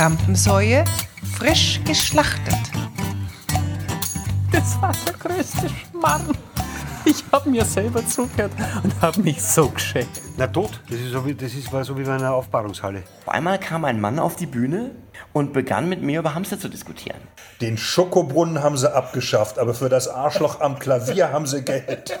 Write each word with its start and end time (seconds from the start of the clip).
Rampensäue 0.00 0.82
frisch 1.36 1.78
geschlachtet. 1.84 2.56
Das 4.50 4.80
war 4.80 4.94
der 5.06 5.12
größte 5.12 5.68
Schmarrn. 5.68 6.34
Ich 7.04 7.22
habe 7.30 7.50
mir 7.50 7.66
selber 7.66 8.06
zugehört 8.06 8.52
und 8.82 8.98
habe 9.02 9.20
mich 9.20 9.42
so 9.42 9.68
geschämt. 9.68 10.08
Na 10.38 10.46
tot, 10.46 10.80
das, 10.88 11.00
ist 11.00 11.12
so 11.12 11.26
wie, 11.26 11.34
das 11.34 11.52
ist, 11.52 11.70
war 11.70 11.84
so 11.84 11.98
wie 11.98 12.04
bei 12.04 12.14
einer 12.14 12.32
Aufbahrungshalle. 12.32 13.02
Auf 13.26 13.28
einmal 13.28 13.60
kam 13.60 13.84
ein 13.84 14.00
Mann 14.00 14.18
auf 14.18 14.36
die 14.36 14.46
Bühne 14.46 14.92
und 15.34 15.52
begann 15.52 15.86
mit 15.86 16.00
mir 16.00 16.20
über 16.20 16.34
Hamster 16.34 16.58
zu 16.58 16.70
diskutieren. 16.70 17.20
Den 17.60 17.76
Schokobrunnen 17.76 18.62
haben 18.62 18.78
sie 18.78 18.90
abgeschafft, 18.90 19.58
aber 19.58 19.74
für 19.74 19.90
das 19.90 20.08
Arschloch 20.08 20.62
am 20.62 20.78
Klavier 20.78 21.30
haben 21.30 21.46
sie 21.46 21.60
Geld. 21.60 22.18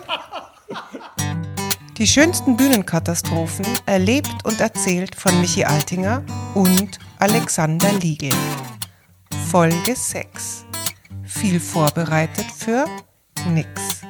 Die 1.96 2.06
schönsten 2.06 2.58
Bühnenkatastrophen 2.58 3.64
erlebt 3.86 4.44
und 4.44 4.60
erzählt 4.60 5.14
von 5.14 5.40
Michi 5.40 5.64
Altinger 5.64 6.22
und 6.54 6.98
Alexander 7.20 7.92
Liegel. 8.00 8.32
Folge 9.50 9.94
6. 9.94 10.64
Viel 11.22 11.60
vorbereitet 11.60 12.46
für 12.46 12.86
nix. 13.46 14.00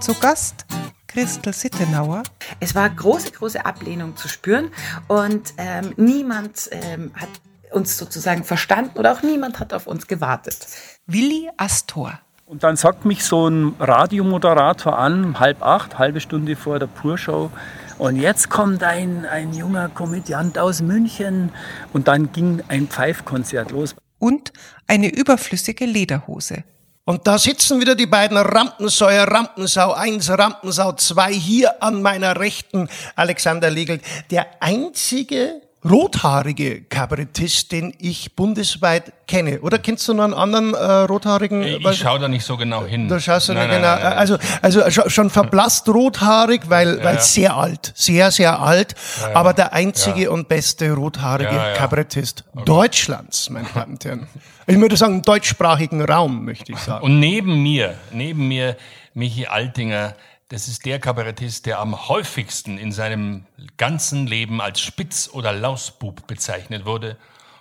Zu 0.00 0.14
Gast 0.14 0.64
Christel 1.08 1.52
Sittenauer. 1.52 2.22
Es 2.58 2.74
war 2.74 2.88
große, 2.88 3.32
große 3.32 3.66
Ablehnung 3.66 4.16
zu 4.16 4.28
spüren 4.28 4.70
und 5.08 5.52
ähm, 5.58 5.92
niemand 5.98 6.70
ähm, 6.70 7.12
hat 7.14 7.28
uns 7.70 7.98
sozusagen 7.98 8.44
verstanden 8.44 8.98
oder 8.98 9.12
auch 9.12 9.22
niemand 9.22 9.60
hat 9.60 9.74
auf 9.74 9.86
uns 9.86 10.06
gewartet. 10.06 10.68
Willi 11.06 11.50
Astor. 11.58 12.18
Und 12.46 12.62
dann 12.62 12.76
sagt 12.76 13.04
mich 13.04 13.24
so 13.24 13.46
ein 13.46 13.74
Radiomoderator 13.78 14.98
an, 14.98 15.38
halb 15.38 15.62
acht, 15.62 15.98
halbe 15.98 16.22
Stunde 16.22 16.56
vor 16.56 16.78
der 16.78 16.86
Purshow. 16.86 17.50
Und 17.98 18.16
jetzt 18.16 18.48
kommt 18.48 18.84
ein, 18.84 19.26
ein 19.26 19.52
junger 19.52 19.88
Komödiant 19.88 20.56
aus 20.56 20.80
München. 20.82 21.50
Und 21.92 22.06
dann 22.06 22.30
ging 22.32 22.62
ein 22.68 22.86
Pfeifkonzert 22.86 23.72
los. 23.72 23.96
Und 24.18 24.52
eine 24.86 25.08
überflüssige 25.08 25.84
Lederhose. 25.84 26.62
Und 27.04 27.26
da 27.26 27.38
sitzen 27.38 27.80
wieder 27.80 27.94
die 27.94 28.06
beiden 28.06 28.36
Rampensäuer, 28.36 29.24
Rampensau 29.24 29.92
1, 29.94 30.30
Rampensau 30.30 30.92
2, 30.92 31.32
hier 31.32 31.82
an 31.82 32.02
meiner 32.02 32.38
Rechten, 32.38 32.88
Alexander 33.16 33.70
Legel, 33.70 34.00
der 34.30 34.46
einzige 34.60 35.62
rothaarige 35.90 36.82
Kabarettist, 36.82 37.72
den 37.72 37.94
ich 37.98 38.34
bundesweit 38.36 39.12
kenne. 39.26 39.60
Oder 39.60 39.78
kennst 39.78 40.06
du 40.08 40.14
noch 40.14 40.24
einen 40.24 40.34
anderen 40.34 40.74
äh, 40.74 40.82
rothaarigen? 40.82 41.62
Ich 41.62 41.98
schaue 41.98 42.18
da 42.18 42.28
nicht 42.28 42.44
so 42.44 42.56
genau 42.56 42.84
hin. 42.84 43.08
Da 43.08 43.20
schaust 43.20 43.48
du 43.48 43.54
Nein, 43.54 43.68
nicht 43.70 43.80
nein, 43.80 43.98
genau. 43.98 44.08
nein. 44.08 44.18
Also, 44.18 44.38
also 44.62 45.10
schon- 45.10 45.30
verblasst 45.30 45.88
rothaarig, 45.88 46.62
weil, 46.68 47.02
weil 47.04 47.16
ja. 47.16 47.20
sehr 47.20 47.56
alt, 47.56 47.92
sehr, 47.94 48.30
sehr 48.30 48.60
alt, 48.60 48.94
aber 49.34 49.52
der 49.52 49.72
einzige 49.72 50.30
und 50.30 50.48
beste 50.48 50.92
rothaarige 50.92 51.50
Ja, 51.54 51.68
ja. 51.68 51.74
Kabarettist 51.74 52.44
Deutschlands, 52.64 53.50
meine 53.50 53.68
Damen 53.74 53.92
und 53.94 54.04
Herren. 54.04 54.26
Ich 54.66 54.78
würde 54.78 54.96
sagen, 54.96 55.14
im 55.16 55.22
deutschsprachigen 55.22 56.04
Raum, 56.04 56.44
möchte 56.44 56.72
ich 56.72 56.78
sagen. 56.78 57.04
Und 57.04 57.20
neben 57.20 57.62
mir, 57.62 57.94
neben 58.12 58.48
mir 58.48 58.76
Michi 59.14 59.46
Altinger, 59.46 60.14
das 60.48 60.66
ist 60.66 60.86
der 60.86 60.98
Kabarettist, 60.98 61.66
der 61.66 61.78
am 61.78 62.08
häufigsten 62.08 62.78
in 62.78 62.90
seinem 62.90 63.44
ganzen 63.76 64.26
Leben 64.26 64.60
als 64.60 64.80
Spitz- 64.80 65.28
oder 65.30 65.52
Lausbub 65.52 66.26
bezeichnet 66.26 66.86
wurde. 66.86 67.16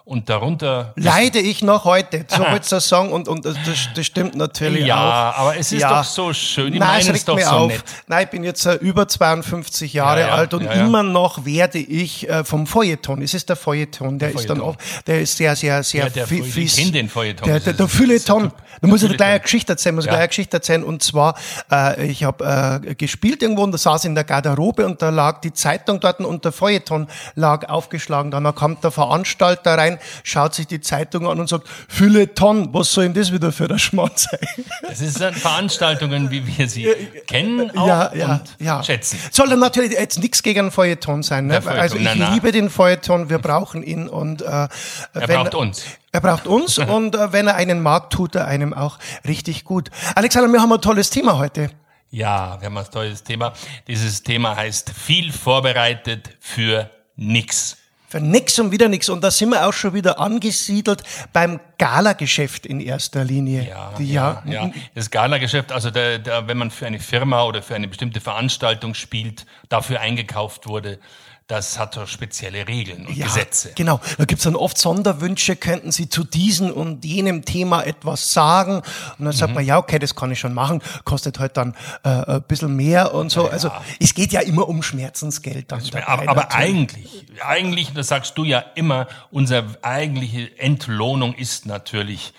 Und 0.09 0.30
darunter 0.30 0.94
Leide 0.95 1.39
ich 1.39 1.61
noch 1.61 1.83
heute, 1.83 2.23
so 2.30 2.41
willst 2.50 2.72
du 2.72 2.77
das 2.77 2.88
sagen, 2.88 3.11
und, 3.11 3.27
und 3.27 3.44
das, 3.44 3.58
das 3.94 4.05
stimmt 4.05 4.36
natürlich 4.36 4.86
Ja, 4.86 5.31
auch. 5.31 5.38
aber 5.38 5.58
es 5.58 5.73
ist 5.73 5.83
doch 5.83 6.02
so 6.05 6.31
schön. 6.31 6.72
Ich 6.73 6.80
Nein, 6.80 7.03
meine 7.05 7.17
es 7.17 7.25
doch 7.25 7.38
so 7.38 7.45
auf. 7.49 7.67
nett. 7.73 7.83
Nein, 8.08 8.23
ich 8.23 8.30
bin 8.30 8.45
jetzt 8.45 8.66
äh, 8.66 8.75
über 8.75 9.05
52 9.09 9.91
Jahre 9.91 10.22
Ja, 10.22 10.27
ja, 10.27 10.33
alt 10.36 10.53
und 10.53 10.64
ja, 10.64 10.75
ja. 10.75 10.86
immer 10.86 11.03
noch 11.03 11.44
werde 11.44 11.80
ich 11.80 12.30
äh, 12.30 12.45
vom 12.45 12.67
Feuilleton, 12.67 13.22
es 13.22 13.33
ist 13.33 13.49
der 13.49 13.58
Feuilleton, 13.58 14.17
der, 14.17 14.30
ist 14.30 14.49
dann 14.49 14.59
Feuilleton. 14.59 14.76
auch, 14.76 15.04
der 15.08 15.20
ist 15.20 15.36
sehr, 15.36 15.58
sehr, 15.58 15.83
sehr 15.83 16.05
Ja, 16.05 16.10
der 16.10 16.26
fi- 16.26 16.36
Feuilleton, 16.37 16.48
ich 16.48 16.54
fies. 16.71 16.76
kenn 16.77 16.93
den 16.93 17.10
Feuilleton, 17.10 17.45
Der, 17.49 17.60
der, 17.60 17.73
der 17.73 17.87
Feuilleton. 17.89 18.43
der 18.43 18.52
Da 18.80 18.87
muss 18.87 19.02
ich 19.02 19.08
Feuilleton. 19.10 19.17
gleich 19.17 19.30
eine 19.31 19.39
Geschichte 19.42 19.73
erzählen, 19.73 19.95
muss 19.95 20.05
Ja. 20.05 20.11
gleich 20.11 20.20
eine 20.21 20.27
Geschichte 20.30 20.55
erzählen. 20.58 20.83
Und 20.86 21.04
zwar, 21.04 21.36
äh, 21.70 22.05
ich 22.08 22.23
habe 22.23 22.81
äh, 22.86 22.95
gespielt 22.95 23.42
irgendwo 23.42 23.64
und 23.64 23.73
da 23.73 23.77
saß 23.77 24.05
in 24.05 24.15
der 24.15 24.23
Garderobe 24.23 24.86
und 24.86 25.02
da 25.02 25.10
lag 25.10 25.42
die 25.42 25.52
Zeitung 25.52 25.99
dort 25.99 26.21
und 26.21 26.45
der 26.45 26.52
Feuilleton 26.54 27.08
lag 27.36 27.67
aufgeschlagen. 27.67 28.31
Dann 28.31 28.55
kommt 28.55 28.83
der 28.86 28.92
Veranstalter 28.92 29.77
rein, 29.77 29.96
schaut 30.23 30.53
sich 30.53 30.67
die 30.67 30.81
Zeitung 30.81 31.27
an 31.27 31.39
und 31.39 31.47
sagt, 31.47 31.67
Feuilleton, 31.87 32.73
was 32.73 32.91
soll 32.91 33.05
denn 33.05 33.13
das 33.13 33.31
wieder 33.31 33.52
für 33.52 33.67
der 33.67 33.77
Schmarrn 33.77 34.11
sein? 34.15 34.39
Das 34.81 35.02
ist 35.02 35.17
Veranstaltungen, 35.17 36.31
wie 36.31 36.45
wir 36.45 36.67
sie 36.67 36.87
kennen 37.27 37.75
auch 37.77 37.87
ja, 37.87 38.13
ja, 38.15 38.33
und 38.33 38.55
ja. 38.59 38.83
schätzen. 38.83 39.19
Soll 39.31 39.49
dann 39.49 39.59
natürlich 39.59 39.91
jetzt 39.91 40.19
nichts 40.19 40.43
gegen 40.43 40.59
einen 40.59 40.71
Feuilleton 40.71 41.23
sein. 41.23 41.47
Ne? 41.47 41.61
Feuilleton, 41.61 41.81
also 41.81 41.95
ich 41.97 42.03
nein, 42.03 42.19
nein. 42.19 42.33
liebe 42.33 42.52
den 42.52 42.69
Feuilleton, 42.69 43.30
wir 43.30 43.39
brauchen 43.39 43.83
ihn 43.83 44.07
und 44.07 44.41
äh, 44.41 44.45
Er 44.45 44.69
wenn- 45.13 45.27
braucht 45.27 45.55
uns. 45.55 45.83
Er 46.11 46.21
braucht 46.21 46.47
uns 46.47 46.77
und 46.80 47.15
äh, 47.15 47.31
wenn 47.33 47.47
er 47.47 47.55
einen 47.55 47.81
mag, 47.81 48.09
tut 48.09 48.36
er 48.36 48.47
einem 48.47 48.73
auch 48.73 48.97
richtig 49.27 49.65
gut. 49.65 49.89
Alexander, 50.15 50.52
wir 50.52 50.61
haben 50.61 50.71
ein 50.71 50.81
tolles 50.81 51.09
Thema 51.09 51.37
heute. 51.37 51.69
Ja, 52.09 52.57
wir 52.59 52.67
haben 52.67 52.77
ein 52.77 52.86
tolles 52.89 53.23
Thema. 53.23 53.53
Dieses 53.87 54.23
Thema 54.23 54.55
heißt 54.55 54.89
viel 54.91 55.31
vorbereitet 55.33 56.30
für 56.39 56.89
nix. 57.17 57.77
Für 58.09 58.21
nix 58.21 58.57
und 58.57 58.71
wieder 58.71 58.87
nix. 58.87 59.09
Und 59.09 59.21
da 59.21 59.29
sind 59.31 59.49
wir 59.49 59.67
auch 59.67 59.73
schon 59.73 59.93
wieder 59.93 60.17
angesiedelt 60.17 61.03
beim 61.33 61.59
Galageschäft 61.77 62.65
in 62.65 62.79
erster 62.79 63.25
Linie. 63.25 63.67
Ja, 63.67 63.93
Die, 63.97 64.13
ja, 64.13 64.43
ja. 64.45 64.71
Das 64.95 65.11
Gala-Geschäft, 65.11 65.73
also 65.73 65.91
da, 65.91 66.17
da, 66.17 66.47
wenn 66.47 66.57
man 66.57 66.71
für 66.71 66.87
eine 66.87 66.99
Firma 66.99 67.43
oder 67.43 67.61
für 67.61 67.75
eine 67.75 67.89
bestimmte 67.89 68.21
Veranstaltung 68.21 68.93
spielt, 68.93 69.45
dafür 69.67 69.99
eingekauft 69.99 70.67
wurde, 70.67 70.99
das 71.47 71.80
hat 71.80 71.95
doch 71.95 72.08
spezielle 72.08 72.67
Regeln 72.67 73.05
und 73.05 73.15
Gesetze. 73.15 73.71
Genau, 73.75 74.02
da 74.17 74.25
gibt's 74.25 74.43
dann 74.43 74.58
oft 74.58 74.77
Sonderwünsche, 74.77 75.55
könnten 75.55 75.93
Sie 75.93 76.09
zu 76.09 76.25
diesem 76.25 76.71
und 76.71 77.05
jenem 77.05 77.45
Thema 77.45 77.83
etwas 77.83 78.33
sagen? 78.33 78.77
Und 78.77 78.83
dann 79.19 79.27
Mhm. 79.27 79.31
sagt 79.31 79.55
man, 79.55 79.65
ja, 79.65 79.77
okay, 79.77 79.97
das 79.97 80.13
kann 80.13 80.30
ich 80.30 80.39
schon 80.39 80.53
machen, 80.53 80.81
kostet 81.05 81.39
halt 81.39 81.55
dann 81.55 81.73
äh, 82.03 82.09
ein 82.09 82.41
bisschen 82.43 82.75
mehr 82.75 83.13
und 83.13 83.30
so. 83.31 83.47
Also 83.49 83.71
es 83.99 84.13
geht 84.13 84.33
ja 84.33 84.41
immer 84.41 84.67
um 84.67 84.83
Schmerzensgeld 84.83 85.71
dann 85.71 85.81
dabei. 85.86 86.07
Aber, 86.07 86.27
aber 86.30 86.53
eigentlich, 86.53 87.25
eigentlich, 87.41 87.93
das 87.93 88.09
sagst 88.09 88.37
du 88.37 88.43
ja 88.43 88.59
immer, 88.75 89.07
unsere 89.31 89.65
eigentliche 89.83 90.59
Entlohnung 90.59 91.33
ist 91.33 91.65
natürlich 91.65 92.33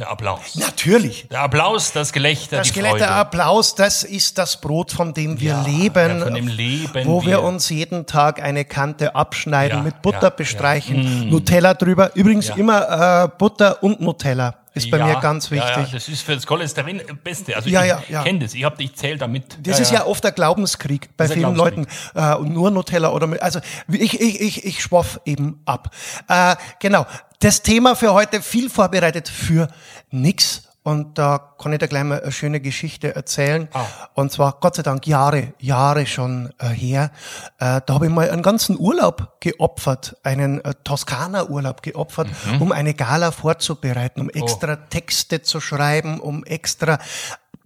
der 0.00 0.10
Applaus. 0.10 0.54
Natürlich. 0.56 1.28
Der 1.30 1.40
Applaus, 1.42 1.92
das 1.92 2.12
Gelächter, 2.12 2.56
Das 2.56 2.68
die 2.68 2.72
Skelett, 2.72 2.90
Freude. 2.92 3.04
der 3.04 3.14
Applaus, 3.16 3.74
das 3.74 4.02
ist 4.02 4.38
das 4.38 4.58
Brot, 4.60 4.90
von 4.92 5.12
dem 5.14 5.38
wir 5.38 5.50
Ja, 5.50 5.62
leben. 5.62 6.22
von 6.22 6.34
dem 6.34 6.48
leben 6.48 7.06
Wo 7.06 7.20
wir 7.22 7.28
wir. 7.28 7.42
uns 7.42 7.68
jeden 7.68 8.06
Tag 8.06 8.42
eine 8.42 8.64
Kante 8.64 9.14
abschneiden, 9.14 9.78
Ja, 9.78 9.84
mit 9.84 10.00
Butter 10.02 10.22
ja, 10.22 10.30
bestreichen. 10.30 11.26
Mm. 11.26 11.30
Nutella 11.30 11.74
drüber. 11.74 12.12
Übrigens 12.14 12.48
immer 12.48 13.24
äh, 13.24 13.28
Butter 13.38 13.82
und 13.82 14.00
Nutella. 14.00 14.54
Ist 14.72 14.90
bei 14.90 14.98
Ja, 14.98 15.06
mir 15.06 15.20
ganz 15.20 15.50
Ja, 15.50 15.56
ja, 15.56 15.76
wichtig. 15.78 15.92
das 15.94 16.08
ist 16.08 16.22
für 16.22 16.34
das 16.34 16.46
Cholesterin 16.46 16.98
das 17.06 17.16
Beste. 17.24 17.56
Also 17.56 17.68
Ja, 17.68 17.82
ich 17.82 17.88
ja, 17.88 18.02
ja. 18.08 18.22
kenne 18.22 18.38
das. 18.40 18.54
Ich 18.54 18.62
habe 18.64 18.80
ich 18.82 18.94
zähle 18.94 19.18
damit. 19.18 19.58
Das 19.66 19.80
ist 19.80 19.90
ja 19.90 20.06
oft 20.06 20.22
der 20.22 20.32
Glaubenskrieg 20.32 21.08
bei 21.16 21.26
vielen 21.28 21.54
Leuten. 21.56 21.86
Glaubenskrieg. 21.86 22.22
Äh, 22.22 22.34
und 22.36 22.52
nur 22.54 22.70
Nutella 22.70 23.10
oder 23.10 23.26
mit, 23.26 23.42
also 23.42 23.60
ich, 23.88 24.20
ich, 24.20 24.40
ich, 24.40 24.64
ich 24.64 24.82
schwaff 24.82 25.20
eben 25.24 25.60
ab. 25.64 25.90
Äh, 26.28 26.54
genau. 26.78 27.06
Das 27.40 27.62
Thema 27.62 27.96
für 27.96 28.12
heute 28.12 28.42
viel 28.42 28.70
vorbereitet 28.70 29.28
für 29.28 29.68
nix. 30.10 30.62
Und 30.82 31.18
da 31.18 31.54
kann 31.58 31.74
ich 31.74 31.78
dir 31.78 31.88
gleich 31.88 32.04
mal 32.04 32.20
eine 32.22 32.32
schöne 32.32 32.58
Geschichte 32.60 33.14
erzählen. 33.14 33.68
Ah. 33.74 33.84
Und 34.14 34.32
zwar, 34.32 34.56
Gott 34.60 34.76
sei 34.76 34.82
Dank, 34.82 35.06
Jahre, 35.06 35.52
Jahre 35.58 36.06
schon 36.06 36.54
äh, 36.58 36.68
her. 36.68 37.10
Äh, 37.58 37.82
da 37.84 37.94
habe 37.94 38.06
ich 38.06 38.12
mal 38.12 38.30
einen 38.30 38.42
ganzen 38.42 38.78
Urlaub 38.78 39.36
geopfert, 39.40 40.16
einen 40.22 40.64
äh, 40.64 40.72
Toskana-Urlaub 40.82 41.82
geopfert, 41.82 42.28
Mhm. 42.46 42.62
um 42.62 42.72
eine 42.72 42.94
Gala 42.94 43.30
vorzubereiten, 43.30 44.20
Oh. 44.20 44.22
um 44.24 44.30
extra 44.30 44.76
Texte 44.76 45.42
zu 45.42 45.60
schreiben, 45.60 46.18
um 46.18 46.44
extra 46.44 46.98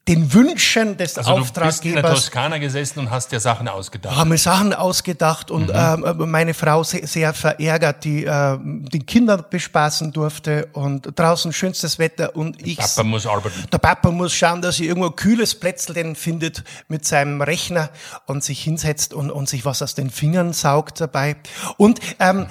den 0.06 0.34
Wünschen 0.34 0.98
des 0.98 1.16
Also 1.16 1.30
du 1.30 1.36
bist 1.40 1.48
in 1.56 1.62
der 1.62 1.70
Auftraggebers 1.72 2.10
Toskana 2.24 2.58
gesessen 2.58 2.98
und 2.98 3.10
hast 3.10 3.32
dir 3.32 3.40
Sachen 3.40 3.68
ausgedacht. 3.68 4.14
haben 4.14 4.28
mir 4.28 4.36
Sachen 4.38 4.74
ausgedacht 4.74 5.50
und 5.50 5.68
Mhm. 5.68 6.04
ähm, 6.06 6.30
meine 6.30 6.52
Frau 6.52 6.82
sehr, 6.82 7.06
sehr 7.06 7.32
verärgert, 7.32 8.04
die 8.04 8.24
äh, 8.26 8.58
die 8.62 8.98
Kinder 8.98 9.38
bespaßen 9.38 10.12
durfte 10.12 10.68
und 10.74 11.18
draußen 11.18 11.54
schönstes 11.54 11.98
Wetter 11.98 12.36
und 12.36 12.60
ich 12.66 12.76
Papa 12.76 13.02
muss 13.02 13.26
arbeiten. 13.26 13.64
der 13.72 13.78
Papa 13.78 14.10
muss 14.10 14.34
schauen, 14.34 14.60
dass 14.60 14.78
er 14.78 14.86
irgendwo 14.86 15.08
ein 15.08 15.16
kühles 15.16 15.54
Plätzl 15.54 15.94
denn 15.94 16.16
findet 16.16 16.64
mit 16.88 17.06
seinem 17.06 17.40
Rechner 17.40 17.88
und 18.26 18.44
sich 18.44 18.62
hinsetzt 18.62 19.14
und, 19.14 19.30
und 19.30 19.48
sich 19.48 19.64
was 19.64 19.80
aus 19.80 19.94
den 19.94 20.10
Fingern 20.10 20.52
saugt 20.52 21.00
dabei. 21.00 21.36
Und 21.78 22.00
ähm, 22.18 22.46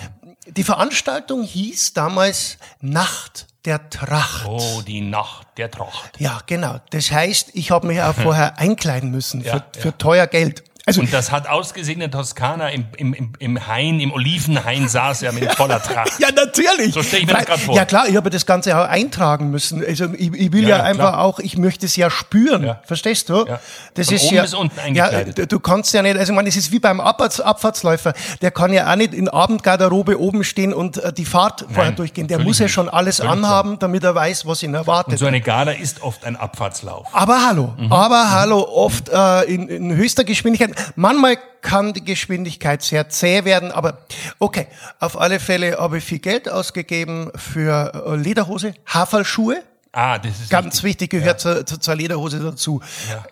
die 0.48 0.64
Veranstaltung 0.64 1.44
hieß 1.44 1.94
damals 1.94 2.58
Nacht 2.82 3.48
der 3.66 3.90
Tracht. 3.90 4.46
Oh, 4.46 4.82
die 4.86 5.02
Nacht 5.02 5.48
der 5.58 5.72
Tracht. 5.72 6.20
Ja, 6.20 6.40
genau. 6.46 6.80
Das 6.90 7.12
heißt, 7.12 7.52
ich 7.54 7.72
habe 7.72 7.88
mich 7.88 8.02
auch 8.02 8.14
vorher 8.14 8.58
einkleiden 8.58 9.10
müssen 9.12 9.42
für, 9.42 9.48
Ja, 9.48 9.66
für 9.78 9.88
ja. 9.90 9.92
teuer 9.94 10.28
Geld. 10.28 10.64
Also, 10.86 11.00
Und 11.00 11.14
das 11.14 11.32
hat 11.32 11.48
ausgesehen 11.48 12.02
in 12.02 12.12
Toskana 12.12 12.68
im, 12.68 12.86
im, 12.98 13.14
im, 13.14 13.34
im 13.40 13.68
Hain, 13.68 14.02
im 14.02 14.12
Olivenhain 14.12 14.90
saß 14.90 15.22
er 15.22 15.32
mit 15.32 15.50
voller 15.56 15.82
Tracht. 15.82 16.12
ja, 16.20 16.28
natürlich. 16.36 16.94
So 16.94 17.02
stell 17.02 17.22
ich 17.22 17.26
mir 17.26 17.34
das 17.36 17.46
grad 17.46 17.60
vor. 17.60 17.74
Ja, 17.76 17.86
klar, 17.86 18.10
ich 18.10 18.18
habe 18.18 18.30
das 18.30 18.46
Ganze 18.46 18.78
auch 18.78 18.90
eintragen 18.90 19.50
müssen. 19.50 19.82
Also, 19.86 20.08
ich, 20.14 20.34
ich 20.34 20.52
will 20.52 20.64
ja, 20.64 20.70
Ja, 20.70 20.78
ja, 20.80 20.84
einfach 20.84 21.20
auch, 21.20 21.40
ich 21.40 21.58
möchte 21.58 21.86
es 21.86 21.96
ja 21.96 22.10
spüren. 22.10 22.66
Ja. 22.66 22.82
Verstehst 22.84 23.30
du? 23.30 23.46
Ja. 23.48 23.62
Das 23.94 24.08
Von 24.08 24.16
ist 24.18 24.24
oben 24.26 24.36
ja, 24.36 24.42
bis 24.42 24.54
unten 24.56 24.76
ja, 24.78 24.84
eingekleidet. 25.06 25.38
du- 25.38 25.48
du 25.48 25.60
kannst 25.62 25.94
ja 25.94 26.02
nicht, 26.02 26.18
also, 26.18 26.34
ich 26.34 26.36
meine, 26.36 26.50
es 26.50 26.58
ist 26.58 26.70
wie 26.74 26.80
beim 26.80 27.00
Abfahrts, 27.00 27.40
Abfahrtsläufer. 27.40 28.14
Der 28.42 28.52
kann 28.52 28.74
ja 28.74 28.92
auch 28.92 28.98
nicht 28.98 29.14
in 29.14 29.30
Abendgarderobe 29.30 30.20
oben 30.20 30.44
stehen 30.44 30.74
und 30.74 30.98
äh, 30.98 31.14
die 31.14 31.24
Fahrt 31.24 31.66
vorher 31.72 31.94
durchgehen. 31.94 32.28
Der 32.28 32.40
muss 32.40 32.60
ja 32.60 32.68
schon 32.68 32.90
alles 32.90 33.22
anhaben, 33.22 33.80
damit 33.80 34.04
er 34.04 34.16
weiß, 34.16 34.46
was 34.48 34.62
ihn 34.64 34.74
erwartet. 34.74 35.14
Und 35.14 35.18
so 35.18 35.28
eine 35.28 35.40
Gala 35.40 35.72
ist 35.72 36.02
oft 36.02 36.26
ein 36.26 36.36
Abfahrtslauf. 36.36 37.08
Aber 37.14 37.46
hallo, 37.46 37.74
Mhm. 37.78 37.90
aber 37.94 38.32
hallo, 38.32 38.68
oft 38.70 39.08
äh, 39.08 39.44
in, 39.44 39.70
in 39.70 39.96
höchster 39.96 40.26
Geschwindigkeit. 40.26 40.73
Manchmal 40.96 41.38
kann 41.62 41.94
die 41.94 42.04
Geschwindigkeit 42.04 42.84
sehr 42.84 43.10
zäh 43.10 43.46
werden, 43.46 43.72
aber 43.72 44.00
okay. 44.40 44.68
Auf 45.00 45.20
alle 45.20 45.40
Fälle 45.40 45.78
habe 45.78 45.98
ich 45.98 46.04
viel 46.04 46.20
Geld 46.20 46.50
ausgegeben 46.50 47.32
für 47.36 47.92
äh, 48.06 48.16
Lederhose, 48.16 48.74
Haferlschuhe. 48.86 49.64
Ah, 49.96 50.18
das 50.18 50.40
ist 50.40 50.50
Ganz 50.50 50.82
wichtig, 50.82 51.12
gehört 51.12 51.40
zur, 51.40 51.64
zur, 51.68 51.80
zur 51.80 51.96
Lederhose 51.96 52.40
dazu. 52.40 52.82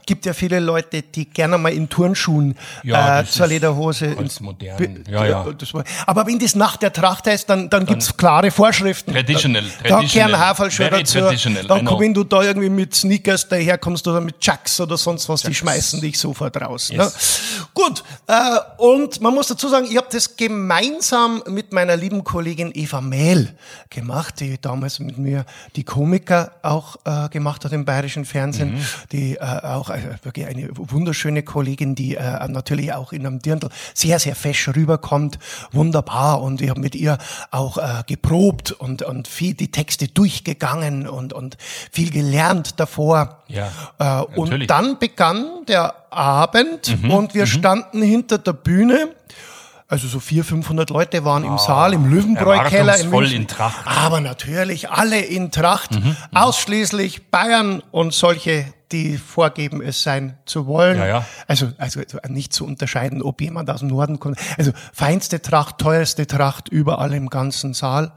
Gibt 0.05 0.27
ja 0.27 0.33
viele 0.33 0.59
Leute, 0.59 1.01
die 1.01 1.25
gerne 1.25 1.57
mal 1.57 1.73
in 1.73 1.89
Turnschuhen 1.89 2.55
Ja, 2.83 3.21
äh, 3.21 3.25
zur 3.25 3.47
Lederhose. 3.47 4.15
ganz 4.15 4.39
modern. 4.39 5.03
Ja, 5.09 5.25
ja. 5.25 5.45
aber 6.05 6.27
wenn 6.27 6.37
das 6.37 6.53
nach 6.53 6.77
der 6.77 6.93
Tracht 6.93 7.25
heißt, 7.25 7.49
dann, 7.49 7.67
dann 7.71 7.87
gibt's 7.87 8.15
klare 8.15 8.51
Vorschriften. 8.51 9.11
Traditional, 9.11 9.63
Da 9.63 9.89
traditional, 9.89 10.29
kehren 10.29 10.39
Haferlschuhe 10.39 10.89
dazu. 10.91 11.19
Dann 11.67 11.79
know. 11.81 11.99
wenn 11.99 12.13
du 12.13 12.23
da 12.23 12.43
irgendwie 12.43 12.69
mit 12.69 12.93
Sneakers 12.93 13.47
daherkommst 13.49 14.07
oder 14.07 14.21
mit 14.21 14.39
Chucks 14.39 14.79
oder 14.79 14.97
sonst 14.97 15.27
was, 15.29 15.41
die 15.41 15.55
schmeißen 15.55 15.99
dich 15.99 16.19
sofort 16.19 16.61
raus. 16.61 16.91
Ne? 16.91 17.11
Gut, 17.73 18.03
äh, 18.27 18.33
und 18.77 19.19
man 19.19 19.33
muss 19.33 19.47
dazu 19.47 19.67
sagen, 19.67 19.87
ich 19.89 19.97
habe 19.97 20.09
das 20.11 20.37
gemeinsam 20.37 21.41
mit 21.47 21.73
meiner 21.73 21.97
lieben 21.97 22.23
Kollegin 22.23 22.71
Eva 22.75 23.01
Mehl 23.01 23.55
gemacht, 23.89 24.39
die 24.41 24.61
damals 24.61 24.99
mit 24.99 25.17
mir 25.17 25.43
die 25.75 25.83
Komiker 25.83 26.50
auch 26.61 26.97
äh, 27.05 27.29
gemacht 27.29 27.65
hat 27.65 27.71
im 27.71 27.85
bayerischen 27.85 28.25
Fernsehen, 28.25 28.73
Mhm. 28.75 28.85
die 29.11 29.35
äh, 29.35 29.39
auch 29.41 29.89
äh, 29.89 30.17
wirklich 30.23 30.45
eine 30.45 30.69
wunderschöne 30.73 31.43
Kollegin, 31.43 31.95
die 31.95 32.15
äh, 32.15 32.47
natürlich 32.47 32.93
auch 32.93 33.13
in 33.13 33.25
einem 33.25 33.39
Dirndl 33.39 33.69
sehr, 33.93 34.19
sehr 34.19 34.35
fesch 34.35 34.67
rüberkommt, 34.69 35.39
wunderbar 35.71 36.41
und 36.41 36.61
ich 36.61 36.69
habe 36.69 36.79
mit 36.79 36.95
ihr 36.95 37.17
auch 37.51 37.77
äh, 37.77 38.03
geprobt 38.07 38.71
und, 38.71 39.01
und 39.01 39.27
viel 39.27 39.53
die 39.53 39.71
Texte 39.71 40.07
durchgegangen 40.07 41.07
und, 41.07 41.33
und 41.33 41.57
viel 41.91 42.11
gelernt 42.11 42.79
davor. 42.79 43.39
Ja, 43.47 43.69
äh, 43.99 44.23
und 44.37 44.69
dann 44.69 44.99
begann 44.99 45.47
der 45.67 45.95
Abend 46.11 47.01
Mhm, 47.03 47.11
und 47.11 47.33
wir 47.33 47.45
standen 47.45 48.01
hinter 48.01 48.37
der 48.37 48.53
Bühne. 48.53 49.09
Also 49.91 50.07
so 50.07 50.19
400, 50.21 50.47
500 50.47 50.89
Leute 50.89 51.25
waren 51.25 51.43
im 51.43 51.57
Saal, 51.57 51.93
im 51.93 52.05
Löwenbräu-Keller 52.05 52.97
in 52.99 53.07
Ah, 53.07 53.09
München. 53.09 53.35
in 53.41 53.47
Tracht. 53.47 53.85
Mhm, 53.85 53.91
Aber 53.91 54.21
natürlich 54.21 54.89
alle 54.89 55.19
in 55.19 55.51
Tracht, 55.51 55.91
ausschließlich 56.33 57.29
Bayern 57.29 57.83
und 57.91 58.13
solche, 58.13 58.65
die 58.91 59.17
vorgeben, 59.17 59.81
es 59.81 60.01
sein 60.03 60.37
zu 60.45 60.65
wollen. 60.65 60.97
Ja, 60.97 61.07
ja. 61.07 61.25
Also, 61.47 61.71
also 61.77 62.01
nicht 62.27 62.53
zu 62.53 62.65
unterscheiden, 62.65 63.21
ob 63.21 63.41
jemand 63.41 63.69
aus 63.69 63.79
dem 63.79 63.89
Norden 63.89 64.19
kommt. 64.19 64.37
Also 64.57 64.71
feinste 64.93 65.41
Tracht, 65.41 65.77
teuerste 65.77 66.25
Tracht 66.25 66.69
überall 66.69 67.13
im 67.13 67.29
ganzen 67.29 67.73
Saal. 67.73 68.11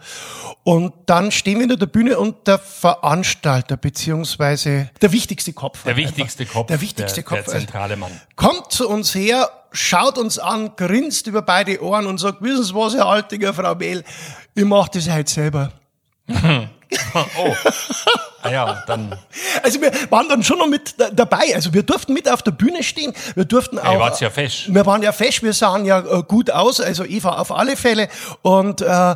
Und 0.63 0.93
dann 1.07 1.31
stehen 1.31 1.55
wir 1.55 1.63
hinter 1.63 1.77
der 1.77 1.87
Bühne 1.87 2.19
und 2.19 2.47
der 2.47 2.59
Veranstalter, 2.59 3.77
beziehungsweise 3.77 4.91
der 5.03 5.13
wichtigste 5.13 5.53
Kopf. 5.53 5.83
Der 5.85 5.97
wichtigste 5.97 6.43
einfach. 6.45 6.55
Kopf, 6.55 6.67
Der 6.69 6.81
wichtigste 6.81 7.15
der, 7.17 7.25
Kopf. 7.25 7.45
der 7.45 7.59
zentrale 7.61 7.97
Mann. 7.97 8.11
kommt 8.37 8.73
zu 8.73 8.89
uns 8.89 9.15
her, 9.15 9.49
schaut 9.75 10.17
uns 10.17 10.39
an, 10.39 10.77
grinst 10.77 11.27
über 11.27 11.43
beide 11.43 11.83
Ohren 11.83 12.07
und 12.07 12.19
sagt, 12.19 12.41
wissen 12.41 12.65
Sie 12.65 12.75
was, 12.75 12.95
Herr 12.95 13.07
Altiger, 13.07 13.53
Frau 13.53 13.75
Mehl, 13.75 14.05
ich 14.55 14.65
mach 14.65 14.89
das 14.89 15.09
halt 15.09 15.29
selber. 15.29 15.73
Oh, 17.37 17.55
ah 18.45 18.51
ja, 18.51 18.85
dann. 18.87 19.15
Also 19.63 19.81
wir 19.81 19.91
waren 20.11 20.29
dann 20.29 20.43
schon 20.43 20.59
noch 20.59 20.67
mit 20.67 21.01
da- 21.01 21.11
dabei. 21.11 21.55
Also 21.55 21.73
wir 21.73 21.83
durften 21.85 22.13
mit 22.13 22.31
auf 22.31 22.43
der 22.43 22.51
Bühne 22.51 22.83
stehen. 22.83 23.13
Wir 23.35 23.45
durften 23.45 23.79
auch. 23.79 23.93
ihr 23.93 23.99
wart's 24.01 24.21
ja 24.21 24.29
fesch. 24.31 24.67
Wir 24.69 24.85
waren 24.85 25.03
ja 25.03 25.13
fesch. 25.13 25.43
Wir 25.43 25.53
sahen 25.53 25.85
ja 25.87 26.01
äh, 26.01 26.23
gut 26.23 26.51
aus. 26.51 26.81
Also 26.81 27.05
Eva 27.05 27.39
auf 27.39 27.51
alle 27.53 27.77
Fälle. 27.77 28.09
Und 28.43 28.81
äh, 28.83 29.15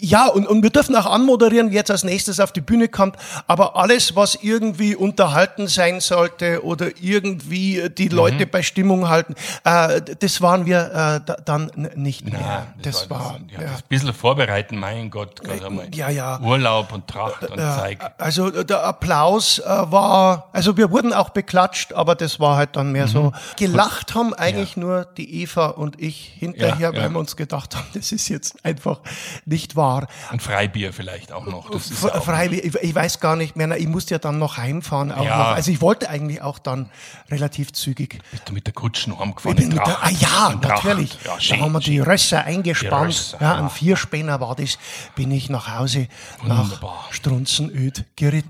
ja, 0.00 0.26
und, 0.28 0.46
und 0.46 0.62
wir 0.62 0.70
durften 0.70 0.94
auch 0.96 1.06
anmoderieren, 1.06 1.70
wer 1.70 1.78
jetzt 1.78 1.90
als 1.90 2.04
nächstes 2.04 2.40
auf 2.40 2.52
die 2.52 2.60
Bühne 2.60 2.88
kommt. 2.88 3.16
Aber 3.46 3.76
alles, 3.76 4.14
was 4.16 4.36
irgendwie 4.40 4.94
unterhalten 4.96 5.66
sein 5.66 6.00
sollte 6.00 6.64
oder 6.64 6.86
irgendwie 7.00 7.88
die 7.90 8.08
Mhm. 8.08 8.16
Leute 8.16 8.46
bei 8.46 8.62
Stimmung 8.62 9.08
halten, 9.08 9.34
äh, 9.64 10.00
das 10.20 10.40
waren 10.40 10.66
wir 10.66 10.78
äh, 10.86 11.20
da, 11.26 11.36
dann 11.44 11.70
nicht 11.96 12.24
mehr. 12.30 12.40
Ja, 12.40 12.66
das, 12.82 13.10
war, 13.10 13.38
ja, 13.52 13.60
ja. 13.62 13.68
das 13.72 13.82
bisschen 13.82 14.14
vorbereiten, 14.14 14.78
mein 14.78 15.10
Gott. 15.10 15.40
Gott 15.44 15.64
einmal. 15.64 15.88
Ja, 15.94 16.08
ja. 16.10 16.38
Urlaub 16.40 16.92
und 16.92 17.08
Tracht 17.08 17.42
und 17.50 17.58
Zeig. 17.58 17.98
Also 18.18 18.50
der 18.62 18.84
Applaus 18.84 19.58
äh, 19.58 19.64
war, 19.64 20.48
also 20.52 20.76
wir 20.76 20.90
wurden 20.90 21.12
auch 21.12 21.30
beklatscht, 21.30 21.92
aber 21.92 22.14
das 22.14 22.38
war 22.38 22.56
halt 22.56 22.76
dann 22.76 22.92
mehr 22.92 23.06
Mhm. 23.06 23.10
so. 23.10 23.32
Gelacht 23.56 24.14
haben 24.14 24.32
eigentlich 24.34 24.76
nur 24.76 25.04
die 25.16 25.42
Eva 25.42 25.66
und 25.66 26.00
ich 26.00 26.32
hinterher, 26.38 26.90
Ja, 26.90 26.92
ja. 26.92 27.02
weil 27.02 27.10
wir 27.10 27.18
uns 27.18 27.36
gedacht 27.36 27.74
haben, 27.74 27.86
das 27.94 28.12
ist 28.12 28.28
jetzt 28.28 28.64
einfach 28.64 29.00
nicht 29.46 29.74
wahr. 29.76 30.06
Und 30.30 30.42
Freibier 30.42 30.92
vielleicht 30.92 31.32
auch 31.32 31.46
noch. 31.46 31.70
Das 31.70 31.90
ist 31.90 32.04
ja 32.04 32.14
auch 32.14 32.24
Freiwillig, 32.24 32.64
ich, 32.64 32.74
ich 32.76 32.94
weiß 32.94 33.18
gar 33.20 33.34
nicht 33.36 33.56
mehr, 33.56 33.76
ich 33.76 33.88
musste 33.88 34.14
ja 34.14 34.18
dann 34.18 34.38
noch 34.38 34.56
heimfahren 34.58 35.10
auch 35.10 35.24
Ja. 35.24 35.38
noch. 35.38 35.46
Also 35.48 35.70
ich 35.70 35.80
wollte 35.80 36.08
eigentlich 36.08 36.42
auch 36.42 36.58
dann 36.58 36.90
relativ 37.30 37.72
zügig. 37.72 38.20
Bist 38.30 38.48
du 38.48 38.52
mit 38.52 38.66
der 38.66 38.74
Kutsche 38.74 39.10
noch 39.10 39.16
Ich 39.16 39.22
heimgefahren? 39.24 39.56
bin 39.56 39.70
in 39.70 39.76
mit 39.76 39.86
der, 39.86 39.98
ah 40.04 40.10
ja, 40.10 40.54
natürlich. 40.60 41.18
Ja, 41.24 41.34
da 41.34 41.40
schön, 41.40 41.60
haben 41.60 41.72
wir 41.72 41.80
die. 41.80 42.00
Rösser 42.00 42.44
eingespannt. 42.44 43.08
Rösser, 43.08 43.38
ja, 43.40 43.54
ja. 43.54 43.58
ein 43.62 43.70
Vierspänner 43.70 44.40
war 44.40 44.54
das. 44.54 44.78
Bin 45.14 45.30
ich 45.30 45.48
nach 45.48 45.78
Hause 45.78 46.08
nach 46.44 46.64
Wunderbar. 46.64 47.06
Strunzenöd 47.10 48.04
geritten. 48.16 48.43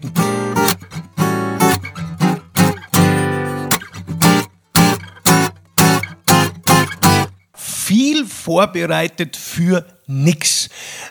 Viel 7.54 8.26
vorbereitet 8.26 9.36
für 9.36 9.86
nix. 10.06 10.68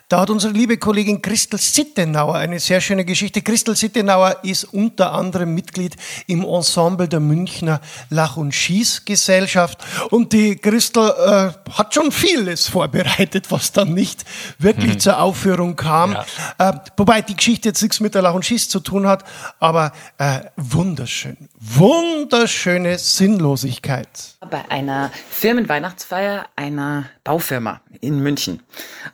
Da 0.10 0.22
hat 0.22 0.30
unsere 0.30 0.54
liebe 0.54 0.78
Kollegin 0.78 1.22
Christel 1.22 1.60
Sittenauer 1.60 2.36
eine 2.36 2.60
sehr 2.60 2.82
schöne 2.82 3.06
Geschichte. 3.06 3.42
Christel 3.42 3.76
Sittenauer 3.76 4.38
ist 4.44 4.66
unter 4.66 5.14
anderem 5.14 5.54
Mitglied 5.56 5.96
im 6.28 6.44
Ensemble 6.44 7.08
der 7.08 7.20
Münchner 7.20 7.82
Lach- 8.10 8.38
und 8.38 8.54
Schießgesellschaft. 8.54 9.84
Und 10.10 10.34
die 10.34 10.56
Christel 10.56 11.10
äh, 11.10 11.72
hat 11.72 11.94
schon 11.94 12.12
vieles 12.12 12.68
vorbereitet, 12.68 13.52
was 13.52 13.72
dann 13.72 13.94
nicht 13.94 14.24
wirklich 14.60 15.00
zur 15.00 15.20
Aufführung 15.20 15.76
kam. 15.76 16.16
Äh, 16.58 16.74
wobei 16.98 17.22
die 17.22 17.36
Geschichte 17.36 17.70
jetzt 17.70 17.82
nichts 17.82 18.00
mit 18.00 18.16
der 18.16 18.22
Lach- 18.22 18.34
und 18.34 18.46
Schieß 18.46 18.70
zu 18.70 18.80
tun 18.80 19.08
hat, 19.08 19.24
aber 19.60 19.92
äh, 20.18 20.42
wunderschön. 20.56 21.38
Wunderschöne 21.60 22.98
Sinnlosigkeit. 22.98 24.08
bei 24.50 24.70
einer 24.70 25.12
Firmenweihnachtsfeier 25.30 26.46
einer 26.56 27.06
Baufirma 27.24 27.82
in 28.02 28.20
München. 28.20 28.62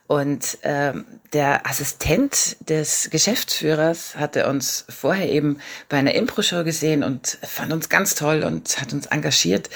Und 0.08 0.58
ähm, 0.64 1.06
der 1.34 1.66
Assistent 1.68 2.58
des 2.68 3.10
Geschäftsführers 3.12 4.16
hatte 4.16 4.48
uns 4.48 4.86
vorher 4.90 5.30
eben 5.30 5.60
bei 5.88 5.98
einer 5.98 6.16
Impro-Show 6.16 6.64
gesehen 6.64 7.04
und 7.04 7.38
fand 7.44 7.72
uns 7.72 7.90
ganz 7.90 8.16
toll 8.16 8.44
und 8.44 8.80
hat 8.82 8.94
uns 8.94 9.08
engagiert 9.08 9.70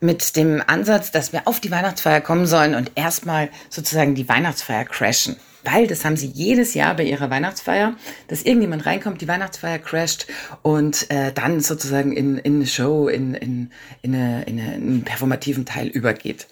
mit 0.00 0.36
dem 0.36 0.62
Ansatz, 0.66 1.10
dass 1.10 1.32
wir 1.32 1.46
auf 1.46 1.60
die 1.60 1.70
Weihnachtsfeier 1.70 2.20
kommen 2.20 2.46
sollen 2.46 2.74
und 2.74 2.92
erstmal 2.94 3.50
sozusagen 3.68 4.14
die 4.14 4.28
Weihnachtsfeier 4.28 4.84
crashen. 4.84 5.36
Weil 5.64 5.86
das 5.86 6.04
haben 6.04 6.16
sie 6.16 6.26
jedes 6.26 6.74
Jahr 6.74 6.94
bei 6.94 7.04
ihrer 7.04 7.30
Weihnachtsfeier, 7.30 7.94
dass 8.28 8.42
irgendjemand 8.42 8.86
reinkommt, 8.86 9.20
die 9.20 9.28
Weihnachtsfeier 9.28 9.78
crasht 9.78 10.26
und 10.62 11.10
äh, 11.10 11.32
dann 11.32 11.60
sozusagen 11.60 12.12
in, 12.12 12.38
in 12.38 12.56
eine 12.56 12.66
Show, 12.66 13.08
in, 13.08 13.34
in, 13.34 13.70
in, 14.02 14.14
eine, 14.14 14.44
in 14.44 14.60
eine, 14.60 14.72
einen 14.74 15.02
performativen 15.02 15.66
Teil 15.66 15.88
übergeht. 15.88 16.46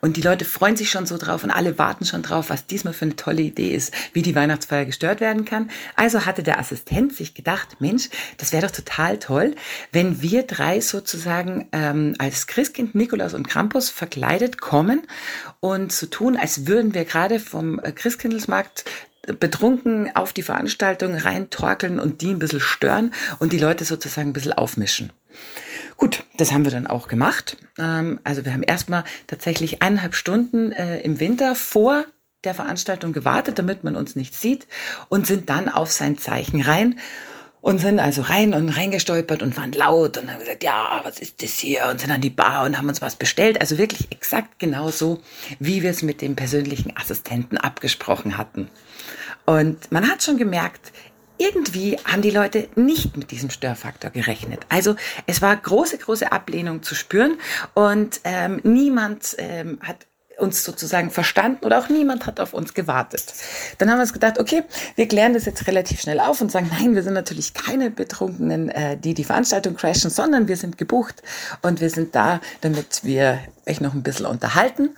Und 0.00 0.16
die 0.16 0.22
Leute 0.22 0.44
freuen 0.44 0.76
sich 0.76 0.90
schon 0.90 1.06
so 1.06 1.16
drauf 1.16 1.44
und 1.44 1.50
alle 1.50 1.78
warten 1.78 2.04
schon 2.04 2.22
drauf, 2.22 2.50
was 2.50 2.66
diesmal 2.66 2.94
für 2.94 3.06
eine 3.06 3.16
tolle 3.16 3.42
Idee 3.42 3.74
ist, 3.74 3.94
wie 4.12 4.22
die 4.22 4.34
Weihnachtsfeier 4.34 4.84
gestört 4.84 5.20
werden 5.20 5.44
kann. 5.44 5.70
Also 5.96 6.26
hatte 6.26 6.42
der 6.42 6.58
Assistent 6.58 7.14
sich 7.14 7.34
gedacht, 7.34 7.80
Mensch, 7.80 8.10
das 8.36 8.52
wäre 8.52 8.66
doch 8.66 8.74
total 8.74 9.18
toll, 9.18 9.54
wenn 9.92 10.22
wir 10.22 10.42
drei 10.42 10.80
sozusagen 10.80 11.68
ähm, 11.72 12.14
als 12.18 12.46
Christkind, 12.46 12.94
Nikolaus 12.94 13.34
und 13.34 13.48
Krampus 13.48 13.90
verkleidet 13.90 14.60
kommen 14.60 15.02
und 15.60 15.92
so 15.92 16.06
tun, 16.06 16.36
als 16.36 16.66
würden 16.66 16.94
wir 16.94 17.04
gerade 17.04 17.38
vom 17.38 17.78
äh, 17.78 17.92
Christkindlesmarkt 17.92 18.84
betrunken 19.38 20.14
auf 20.16 20.32
die 20.32 20.42
Veranstaltung 20.42 21.14
reintorkeln 21.14 22.00
und 22.00 22.22
die 22.22 22.30
ein 22.30 22.38
bisschen 22.38 22.60
stören 22.60 23.12
und 23.38 23.52
die 23.52 23.58
Leute 23.58 23.84
sozusagen 23.84 24.30
ein 24.30 24.32
bisschen 24.32 24.54
aufmischen. 24.54 25.12
Gut, 25.96 26.24
das 26.38 26.52
haben 26.52 26.64
wir 26.64 26.72
dann 26.72 26.86
auch 26.86 27.08
gemacht. 27.08 27.58
Ähm, 27.78 28.20
also 28.24 28.44
wir 28.44 28.52
haben 28.52 28.62
erstmal 28.62 29.04
tatsächlich 29.26 29.82
eineinhalb 29.82 30.14
Stunden 30.14 30.72
äh, 30.72 31.00
im 31.00 31.20
Winter 31.20 31.54
vor 31.54 32.04
der 32.44 32.54
Veranstaltung 32.54 33.12
gewartet, 33.12 33.58
damit 33.58 33.84
man 33.84 33.96
uns 33.96 34.16
nicht 34.16 34.34
sieht 34.34 34.66
und 35.10 35.26
sind 35.26 35.50
dann 35.50 35.68
auf 35.68 35.92
sein 35.92 36.16
Zeichen 36.16 36.62
rein. 36.62 36.98
Und 37.60 37.78
sind 37.78 38.00
also 38.00 38.22
rein 38.22 38.54
und 38.54 38.70
reingestolpert 38.70 39.42
und 39.42 39.56
waren 39.56 39.72
laut 39.72 40.16
und 40.16 40.30
haben 40.30 40.40
gesagt, 40.40 40.64
ja, 40.64 41.00
was 41.04 41.18
ist 41.18 41.42
das 41.42 41.52
hier? 41.58 41.88
Und 41.90 42.00
sind 42.00 42.10
an 42.10 42.22
die 42.22 42.30
Bar 42.30 42.64
und 42.64 42.78
haben 42.78 42.88
uns 42.88 43.02
was 43.02 43.16
bestellt. 43.16 43.60
Also 43.60 43.76
wirklich 43.76 44.10
exakt 44.10 44.58
genauso, 44.58 45.20
wie 45.58 45.82
wir 45.82 45.90
es 45.90 46.02
mit 46.02 46.22
dem 46.22 46.36
persönlichen 46.36 46.96
Assistenten 46.96 47.58
abgesprochen 47.58 48.38
hatten. 48.38 48.70
Und 49.44 49.92
man 49.92 50.10
hat 50.10 50.22
schon 50.22 50.38
gemerkt, 50.38 50.92
irgendwie 51.40 51.96
haben 52.04 52.20
die 52.20 52.30
Leute 52.30 52.68
nicht 52.76 53.16
mit 53.16 53.30
diesem 53.30 53.48
Störfaktor 53.48 54.10
gerechnet. 54.10 54.60
Also 54.68 54.94
es 55.26 55.40
war 55.40 55.56
große, 55.56 55.96
große 55.96 56.30
Ablehnung 56.30 56.82
zu 56.82 56.94
spüren 56.94 57.38
und 57.72 58.20
ähm, 58.24 58.60
niemand 58.62 59.36
ähm, 59.38 59.78
hat 59.82 60.06
uns 60.40 60.64
sozusagen 60.64 61.10
verstanden 61.10 61.64
oder 61.64 61.78
auch 61.78 61.88
niemand 61.88 62.26
hat 62.26 62.40
auf 62.40 62.54
uns 62.54 62.74
gewartet. 62.74 63.24
Dann 63.78 63.90
haben 63.90 63.98
wir 63.98 64.02
uns 64.02 64.12
gedacht, 64.12 64.38
okay, 64.38 64.62
wir 64.96 65.08
klären 65.08 65.34
das 65.34 65.44
jetzt 65.44 65.66
relativ 65.66 66.00
schnell 66.00 66.20
auf 66.20 66.40
und 66.40 66.50
sagen, 66.50 66.70
nein, 66.78 66.94
wir 66.94 67.02
sind 67.02 67.14
natürlich 67.14 67.54
keine 67.54 67.90
Betrunkenen, 67.90 68.68
äh, 68.70 68.96
die 68.96 69.14
die 69.14 69.24
Veranstaltung 69.24 69.76
crashen, 69.76 70.10
sondern 70.10 70.48
wir 70.48 70.56
sind 70.56 70.78
gebucht 70.78 71.22
und 71.62 71.80
wir 71.80 71.90
sind 71.90 72.14
da, 72.14 72.40
damit 72.60 73.00
wir 73.04 73.40
euch 73.70 73.80
noch 73.80 73.94
ein 73.94 74.02
bisschen 74.02 74.26
unterhalten 74.26 74.90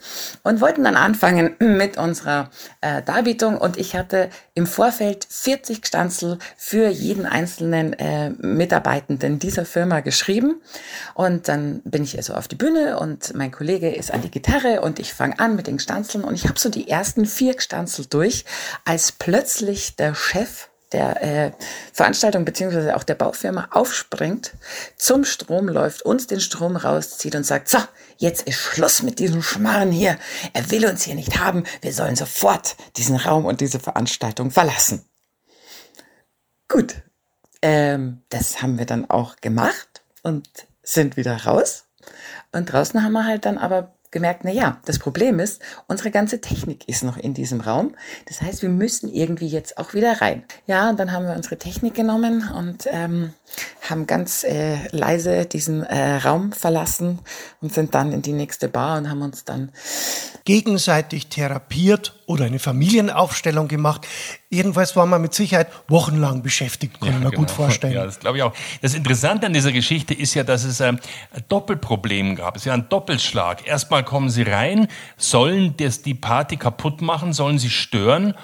und 0.43 0.61
wollten 0.61 0.85
dann 0.85 0.97
anfangen 0.97 1.55
mit 1.59 1.99
unserer 1.99 2.51
äh, 2.81 3.03
Darbietung. 3.03 3.59
Und 3.59 3.77
ich 3.77 3.95
hatte 3.95 4.31
im 4.55 4.67
Vorfeld 4.67 5.27
40 5.29 5.87
Stanzel 5.87 6.39
für 6.57 6.89
jeden 6.89 7.27
einzelnen 7.27 7.93
äh, 7.95 8.31
Mitarbeitenden 8.31 9.39
dieser 9.39 9.65
Firma 9.65 10.01
geschrieben. 10.01 10.61
Und 11.15 11.49
dann 11.49 11.81
bin 11.85 12.03
ich 12.03 12.17
also 12.17 12.35
auf 12.35 12.49
die 12.49 12.57
Bühne 12.57 12.99
und 12.99 13.35
mein 13.35 13.53
Kollege 13.53 13.91
ist 13.95 14.13
an 14.13 14.23
die 14.23 14.31
Gitarre 14.31 14.81
und 14.81 14.99
ich 14.99 15.13
fange 15.13 15.32
an 15.39 15.57
mit 15.57 15.67
den 15.67 15.79
Stanzeln 15.79 16.25
und 16.25 16.35
ich 16.35 16.49
habe 16.49 16.59
so 16.59 16.69
die 16.69 16.89
ersten 16.89 17.27
vier 17.27 17.61
Stanzel 17.61 18.07
durch, 18.07 18.45
als 18.85 19.13
plötzlich 19.13 19.97
der 19.97 20.15
Chef 20.15 20.69
der 20.93 21.23
äh, 21.23 21.53
Veranstaltung 21.93 22.45
beziehungsweise 22.45 22.97
auch 22.97 23.03
der 23.03 23.15
Baufirma 23.15 23.69
aufspringt, 23.71 24.53
zum 24.97 25.25
Strom 25.25 25.69
läuft, 25.69 26.03
uns 26.03 26.27
den 26.27 26.41
Strom 26.41 26.77
rauszieht 26.77 27.35
und 27.35 27.45
sagt, 27.45 27.69
so, 27.69 27.79
jetzt 28.19 28.47
ist 28.47 28.57
Schluss 28.59 29.03
mit 29.03 29.19
diesem 29.19 29.43
Schmarren 29.43 29.91
hier. 29.91 30.19
Er 30.53 30.71
will 30.71 30.87
uns 30.87 31.03
hier 31.03 31.15
nicht 31.15 31.39
haben. 31.41 31.65
Wir 31.81 31.93
sollen 31.93 32.17
sofort 32.17 32.77
diesen 32.97 33.17
Raum 33.17 33.47
und 33.47 33.61
diese 33.61 33.81
Veranstaltung 33.81 34.51
verlassen. 34.51 35.05
Gut, 36.69 37.03
ähm, 37.61 38.23
das 38.29 38.63
haben 38.63 38.79
wir 38.79 38.87
dann 38.87 39.09
auch 39.09 39.37
gemacht 39.37 40.03
und 40.23 40.49
sind 40.83 41.17
wieder 41.17 41.45
raus. 41.45 41.85
Und 42.53 42.73
draußen 42.73 43.03
haben 43.03 43.13
wir 43.13 43.27
halt 43.27 43.47
dann 43.47 43.59
aber 43.59 43.95
gemerkt, 44.13 44.43
na 44.45 44.51
ja, 44.53 44.79
das 44.85 44.99
Problem 44.99 45.41
ist, 45.41 45.61
unsere 45.89 46.11
ganze 46.11 46.41
Technik 46.41 46.89
ist 46.89 47.03
noch 47.03 47.17
in 47.17 47.35
diesem 47.35 47.61
Raum. 47.61 47.95
Das 48.29 48.41
heißt, 48.41 48.63
wir 48.63 48.69
müssen 48.69 49.13
irgendwie 49.13 49.49
jetzt 49.49 49.79
auch 49.79 49.95
wieder 49.95 50.21
rein. 50.21 50.45
Ja, 50.67 50.91
und 50.91 51.01
dann 51.01 51.11
haben 51.11 51.27
wir 51.27 51.35
unsere 51.35 51.59
Technik 51.59 51.95
genommen 51.95 52.49
und 52.57 52.87
ähm, 52.91 53.33
haben 53.89 54.07
ganz 54.07 54.45
äh, 54.45 54.77
leise 54.91 55.47
diesen 55.47 55.83
äh, 55.83 56.17
Raum 56.17 56.53
verlassen 56.53 57.19
und 57.61 57.73
sind 57.73 57.95
dann 57.95 58.13
in 58.13 58.23
die 58.23 58.33
nächste 58.33 58.69
Bar 58.69 58.99
und 58.99 59.11
haben 59.11 59.23
uns 59.23 59.45
dann 59.45 59.73
gegenseitig 60.45 61.29
therapiert 61.29 62.21
oder 62.27 62.45
eine 62.45 62.59
Familienaufstellung 62.59 63.69
gemacht. 63.69 64.07
Jedenfalls 64.53 64.95
waren 64.97 65.09
wir 65.09 65.19
mit 65.19 65.33
Sicherheit 65.33 65.69
wochenlang 65.89 66.43
beschäftigt, 66.43 67.01
kann 67.01 67.09
ja, 67.09 67.15
ich 67.15 67.25
mir 67.25 67.31
genau. 67.31 67.41
gut 67.41 67.51
vorstellen. 67.51 67.95
Ja, 67.95 68.05
das 68.05 68.21
glaube 68.21 68.37
ich 68.37 68.43
auch. 68.43 68.53
Das 68.83 68.93
Interessante 68.93 69.47
an 69.47 69.55
dieser 69.55 69.73
Geschichte 69.73 70.13
ist 70.13 70.35
ja, 70.35 70.45
dass 70.45 70.65
es 70.65 70.79
ein 70.83 71.01
Doppelproblem 71.49 72.37
gab. 72.37 72.57
Es 72.57 72.63
ist 72.63 72.67
ja 72.67 72.75
ein 72.75 72.87
Doppelschlag. 72.91 73.67
Erstmal 73.67 74.05
kommen 74.05 74.29
sie 74.29 74.43
rein, 74.43 74.89
sollen 75.17 75.75
das 75.79 76.03
die 76.03 76.13
Party 76.13 76.59
kaputt 76.59 77.01
machen, 77.01 77.33
sollen 77.33 77.59
sie 77.59 77.71
stören 77.71 78.35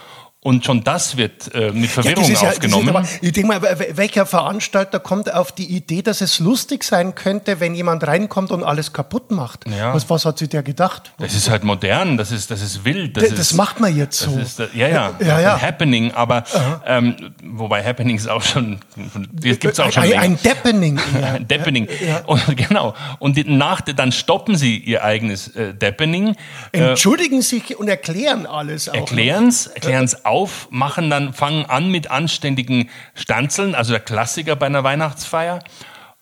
und 0.48 0.64
schon 0.64 0.82
das 0.82 1.18
wird 1.18 1.54
äh, 1.54 1.72
mit 1.72 1.90
Verwirrung 1.90 2.24
ja, 2.24 2.40
aufgenommen. 2.48 2.86
Ja, 2.86 2.94
aber, 2.94 3.08
ich 3.20 3.32
denke 3.32 3.48
mal, 3.48 3.60
welcher 3.92 4.24
Veranstalter 4.24 4.98
kommt 4.98 5.30
auf 5.34 5.52
die 5.52 5.66
Idee, 5.66 6.00
dass 6.00 6.22
es 6.22 6.38
lustig 6.38 6.84
sein 6.84 7.14
könnte, 7.14 7.60
wenn 7.60 7.74
jemand 7.74 8.06
reinkommt 8.06 8.50
und 8.50 8.64
alles 8.64 8.94
kaputt 8.94 9.30
macht? 9.30 9.68
Ja. 9.68 9.92
Was, 9.92 10.08
was 10.08 10.24
hat 10.24 10.38
sich 10.38 10.48
der 10.48 10.62
gedacht? 10.62 11.12
Das 11.18 11.34
ist 11.34 11.50
halt 11.50 11.64
modern, 11.64 12.16
das 12.16 12.32
ist, 12.32 12.50
das 12.50 12.62
ist 12.62 12.86
wild. 12.86 13.18
Das, 13.18 13.24
das, 13.24 13.32
ist, 13.32 13.38
das 13.38 13.52
macht 13.54 13.78
man 13.78 13.94
jetzt 13.94 14.20
so. 14.20 14.38
Ist, 14.38 14.58
ja, 14.58 14.88
ja, 14.88 15.12
ja, 15.20 15.38
ja. 15.38 15.54
Ein 15.56 15.60
Happening, 15.60 16.12
aber 16.12 16.44
ähm, 16.86 17.34
wobei 17.44 17.84
Happening 17.84 18.16
ist 18.16 18.30
auch 18.30 18.42
schon, 18.42 18.78
das 19.32 19.80
auch 19.80 19.92
schon. 19.92 20.04
Ein, 20.04 20.14
ein 20.14 20.42
Deppening. 20.42 20.98
ein 21.22 21.46
Deppening. 21.46 21.88
Und, 22.24 22.56
genau. 22.56 22.94
Und 23.18 23.36
nach, 23.48 23.82
dann 23.82 24.12
stoppen 24.12 24.56
sie 24.56 24.78
ihr 24.78 25.04
eigenes 25.04 25.48
äh, 25.48 25.74
Deppening. 25.74 26.36
Entschuldigen 26.72 27.40
äh, 27.40 27.42
sich 27.42 27.78
und 27.78 27.88
erklären 27.88 28.46
alles 28.46 28.88
auch. 28.88 28.94
Erklären's, 28.94 29.66
erklären's 29.66 30.24
auf, 30.38 30.68
machen 30.70 31.10
dann, 31.10 31.32
fangen 31.32 31.66
an 31.66 31.90
mit 31.90 32.10
anständigen 32.10 32.90
Stanzeln, 33.14 33.74
also 33.74 33.92
der 33.92 34.00
Klassiker 34.00 34.56
bei 34.56 34.66
einer 34.66 34.84
Weihnachtsfeier. 34.84 35.60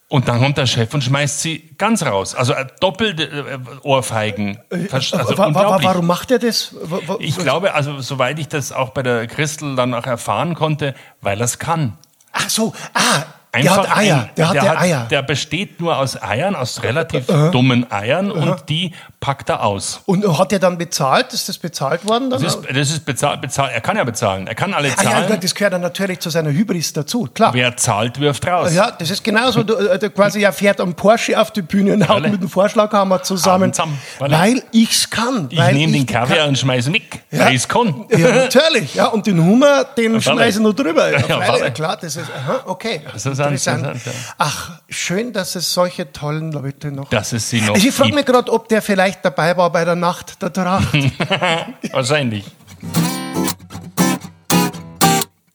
Und 0.09 0.29
dann 0.29 0.41
kommt 0.41 0.57
der 0.57 0.67
Chef 0.67 0.95
und 0.95 1.03
schmeißt 1.03 1.43
sie 1.43 1.75
ganz 1.79 2.05
raus. 2.05 2.37
Also 2.37 2.53
äh, 2.53 2.65
doppelte 2.81 3.25
äh, 3.25 3.59
Ohrfeigen. 3.83 4.59
Äh, 4.71 4.87
also 4.93 5.37
warum 5.37 6.07
macht 6.07 6.31
er 6.31 6.39
das? 6.39 6.75
Ich 7.19 7.37
glaube, 7.37 7.75
also 7.75 8.01
soweit 8.01 8.39
ich 8.39 8.47
das 8.47 8.71
auch 8.71 8.91
bei 8.91 9.03
der 9.03 9.27
Christel 9.27 9.75
dann 9.75 9.93
auch 9.95 10.07
erfahren 10.07 10.55
konnte, 10.55 10.95
weil 11.21 11.41
er 11.41 11.45
es 11.45 11.59
kann. 11.59 11.99
Ach 12.33 12.49
so, 12.49 12.73
ah, 12.95 13.25
Einfach 13.57 13.83
der 13.83 13.91
hat 13.91 13.97
Eier. 13.97 14.17
Ein, 14.17 14.31
der 14.37 14.49
hat 14.49 14.55
der, 14.55 14.81
Eier. 14.81 15.07
Der 15.11 15.23
besteht 15.23 15.81
nur 15.81 15.97
aus 15.97 16.23
Eiern, 16.23 16.55
aus 16.55 16.83
relativ 16.83 17.29
uh, 17.29 17.51
dummen 17.51 17.91
Eiern 17.91 18.31
uh, 18.31 18.35
und 18.35 18.69
die 18.69 18.93
packt 19.27 19.49
er 19.49 19.65
aus. 19.65 20.03
Und 20.07 20.39
hat 20.39 20.53
er 20.53 20.61
dann 20.61 20.79
bezahlt? 20.79 21.33
Ist 21.33 21.49
das 21.49 21.59
bezahlt 21.59 22.07
worden? 22.07 22.31
Dann? 22.31 22.41
Das 22.41 22.55
ist, 22.55 22.63
das 22.73 22.91
ist 22.91 23.05
bezahlt, 23.05 23.41
bezahlt. 23.41 23.73
Er 23.75 23.81
kann 23.81 23.97
ja 23.97 24.05
bezahlen. 24.05 24.47
Er 24.47 24.55
kann 24.55 24.73
alle 24.73 24.95
zahlen. 24.95 25.25
Ah, 25.27 25.31
ja, 25.31 25.37
das 25.37 25.53
gehört 25.53 25.73
dann 25.73 25.81
natürlich 25.81 26.21
zu 26.21 26.31
seiner 26.31 26.51
Hybris 26.51 26.93
dazu, 26.93 27.29
klar. 27.35 27.53
Wer 27.53 27.77
zahlt, 27.77 28.21
wirft 28.21 28.47
raus. 28.47 28.73
Ja, 28.73 28.93
das 28.93 29.11
ist 29.11 29.25
genauso. 29.25 29.65
Du, 29.65 29.75
äh, 29.75 29.99
quasi, 30.11 30.43
er 30.43 30.53
fährt 30.53 30.81
am 30.81 30.95
Porsche 30.95 31.41
auf 31.41 31.51
die 31.51 31.63
Bühne 31.63 31.95
und 31.95 32.09
haut 32.09 32.23
mit 32.23 32.41
dem 32.41 32.49
Vorschlaghammer 32.49 33.21
zusammen. 33.25 33.73
zusammen 33.73 33.99
weil 34.21 34.63
ich's 34.71 35.11
kann. 35.11 35.49
Ich 35.51 35.59
nehme 35.59 35.93
den 35.93 36.07
Kaviar 36.07 36.39
kann. 36.39 36.51
und 36.51 36.59
schmeiße 36.59 36.93
weg, 36.93 37.25
ja. 37.33 37.47
weil 37.47 37.55
ich's 37.57 37.67
kann. 37.67 38.07
Ja, 38.11 38.33
natürlich. 38.33 38.95
Ja, 38.95 39.07
und 39.07 39.27
den 39.27 39.43
Hummer, 39.43 39.83
den 39.83 40.23
schmeiße 40.23 40.59
ich 40.59 40.65
noch 40.65 40.73
drüber. 40.73 41.11
Ja, 41.27 41.57
ja 41.57 41.71
klar, 41.71 41.97
das 42.01 42.15
ist, 42.15 42.31
aha, 42.31 42.61
okay. 42.67 43.01
Das 43.13 43.27
ist 43.27 43.39
interessant. 43.39 43.87
interessant 43.87 44.07
ja. 44.07 44.13
Ach, 44.39 44.81
schön, 44.89 45.33
dass 45.33 45.57
es 45.57 45.73
solche 45.73 46.13
tollen 46.13 46.53
Leute 46.53 46.93
noch 46.93 47.09
Dass 47.09 47.33
es 47.33 47.51
sie 47.51 47.61
noch 47.61 47.75
also 47.75 47.89
Ich 47.89 47.95
frage 47.95 48.15
mich 48.15 48.27
gerade, 48.27 48.53
ob 48.53 48.69
der 48.69 48.83
vielleicht 48.83 49.16
dabei 49.23 49.57
war 49.57 49.71
bei 49.71 49.85
der 49.85 49.97
Nacht 49.97 50.41
der 50.43 50.53
Tracht. 50.53 50.93
Wahrscheinlich. 51.93 52.45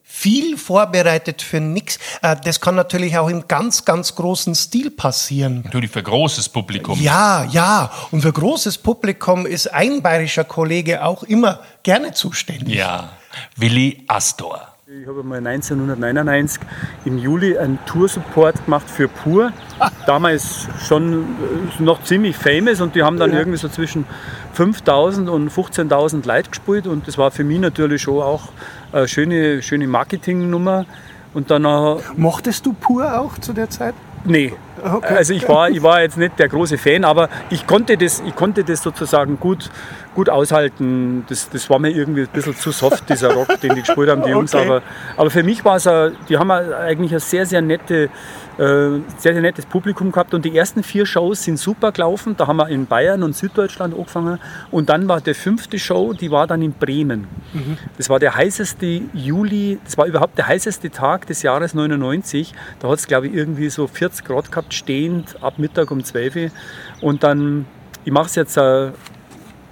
Viel 0.04 0.56
vorbereitet 0.56 1.42
für 1.42 1.60
nichts. 1.60 1.98
Äh, 2.22 2.36
das 2.44 2.62
kann 2.62 2.76
natürlich 2.76 3.18
auch 3.18 3.28
im 3.28 3.48
ganz, 3.48 3.86
ganz 3.86 4.16
großen 4.16 4.54
Stil 4.54 4.92
passieren. 4.92 5.62
Natürlich 5.64 5.90
für 5.90 6.04
großes 6.04 6.50
Publikum. 6.50 7.02
Ja, 7.02 7.46
ja. 7.46 7.92
Und 8.12 8.22
für 8.22 8.32
großes 8.32 8.78
Publikum 8.78 9.48
ist 9.48 9.74
ein 9.74 10.04
bayerischer 10.04 10.44
Kollege 10.44 11.04
auch 11.04 11.24
immer 11.24 11.62
gerne 11.82 12.12
zuständig. 12.12 12.76
Ja, 12.76 13.14
Willi 13.56 14.04
Astor. 14.08 14.71
Ich 15.00 15.08
habe 15.08 15.24
mal 15.24 15.38
1999 15.38 16.62
im 17.06 17.18
Juli 17.18 17.58
einen 17.58 17.80
Tour-Support 17.86 18.66
gemacht 18.66 18.90
für 18.90 19.08
Pur. 19.08 19.54
Damals 20.06 20.68
schon 20.86 21.14
äh, 21.80 21.82
noch 21.82 22.04
ziemlich 22.04 22.36
famous 22.36 22.82
und 22.82 22.94
die 22.94 23.02
haben 23.02 23.18
dann 23.18 23.32
ja. 23.32 23.40
irgendwie 23.40 23.58
so 23.58 23.70
zwischen 23.70 24.04
5000 24.52 25.30
und 25.30 25.50
15.000 25.50 26.28
Leute 26.28 26.50
gespielt 26.50 26.88
und 26.88 27.08
das 27.08 27.18
war 27.18 27.32
für 27.32 27.46
mich 27.46 27.60
natürlich 27.60 28.02
schon 28.02 28.22
auch 28.22 28.50
eine 28.92 29.08
schöne, 29.08 29.62
schöne 29.62 29.88
Marketingnummer. 29.88 30.86
Und 31.34 31.52
dann 31.52 31.62
Mochtest 32.18 32.66
du 32.66 32.74
Pur 32.74 33.18
auch 33.18 33.38
zu 33.38 33.54
der 33.54 33.70
Zeit? 33.70 33.94
Nee. 34.26 34.52
Okay. 34.84 35.16
Also 35.16 35.34
ich 35.34 35.48
war, 35.48 35.70
ich 35.70 35.82
war 35.84 36.02
jetzt 36.02 36.18
nicht 36.18 36.40
der 36.40 36.48
große 36.48 36.78
Fan, 36.78 37.04
aber 37.04 37.30
ich 37.50 37.68
konnte 37.68 37.98
das, 37.98 38.22
ich 38.26 38.36
konnte 38.36 38.64
das 38.64 38.82
sozusagen 38.82 39.40
gut, 39.40 39.70
gut 40.16 40.30
aushalten. 40.30 41.26
Das, 41.28 41.50
das 41.50 41.70
war 41.70 41.80
mir 41.80 41.90
irgendwie 41.90 42.22
ein 42.22 42.30
bisschen 42.32 42.56
zu 42.56 42.72
soft, 42.72 43.10
dieser 43.10 43.34
Rock, 43.34 43.60
den 43.62 43.76
die 43.76 43.82
gespielt 43.82 44.10
haben, 44.10 44.24
die 44.24 44.30
Jungs. 44.30 44.54
Okay. 44.54 44.66
Aber, 44.66 44.82
aber 45.18 45.30
für 45.30 45.44
mich 45.44 45.64
war 45.66 45.76
es, 45.76 45.90
die 46.30 46.38
haben 46.38 46.52
eigentlich 46.52 47.12
eine 47.12 47.20
sehr, 47.20 47.46
sehr 47.46 47.62
nette 47.62 48.10
äh, 48.62 49.02
sehr, 49.18 49.34
sehr 49.34 49.42
nettes 49.42 49.66
Publikum 49.66 50.12
gehabt 50.12 50.34
und 50.34 50.46
die 50.46 50.56
ersten 50.56 50.84
vier 50.84 51.06
Shows 51.06 51.46
sind 51.46 51.58
super 51.58 51.92
gelaufen. 51.92 52.36
Da 52.38 52.46
haben 52.48 52.58
wir 52.58 52.68
in 52.68 52.86
Bayern 52.86 53.24
und 53.24 53.36
Süddeutschland 53.36 53.96
angefangen 53.96 54.40
und 54.70 54.90
dann 54.90 55.08
war 55.08 55.20
der 55.20 55.34
fünfte 55.34 55.80
Show, 55.80 56.14
die 56.14 56.30
war 56.30 56.48
dann 56.48 56.62
in 56.62 56.74
Bremen. 56.74 57.28
Mhm. 57.54 57.78
Das 57.98 58.10
war 58.10 58.20
der 58.20 58.36
heißeste 58.36 59.02
Juli, 59.14 59.80
das 59.84 59.98
war 59.98 60.06
überhaupt 60.06 60.38
der 60.38 60.48
heißeste 60.48 60.92
Tag 60.92 61.26
des 61.28 61.42
Jahres 61.42 61.74
99. 61.74 62.54
Da 62.80 62.90
hat 62.90 63.00
es 63.00 63.08
glaube 63.08 63.28
ich 63.28 63.34
irgendwie 63.34 63.70
so 63.70 63.88
40 63.88 64.26
Grad 64.26 64.52
gehabt, 64.52 64.61
stehend 64.70 65.42
ab 65.42 65.56
Mittag 65.58 65.92
um 65.92 66.04
12 66.04 66.36
Uhr 66.36 66.50
und 67.02 67.24
dann, 67.24 67.66
ich 68.06 68.12
mache 68.12 68.28
es 68.28 68.36
jetzt 68.36 68.58
äh, 68.58 68.92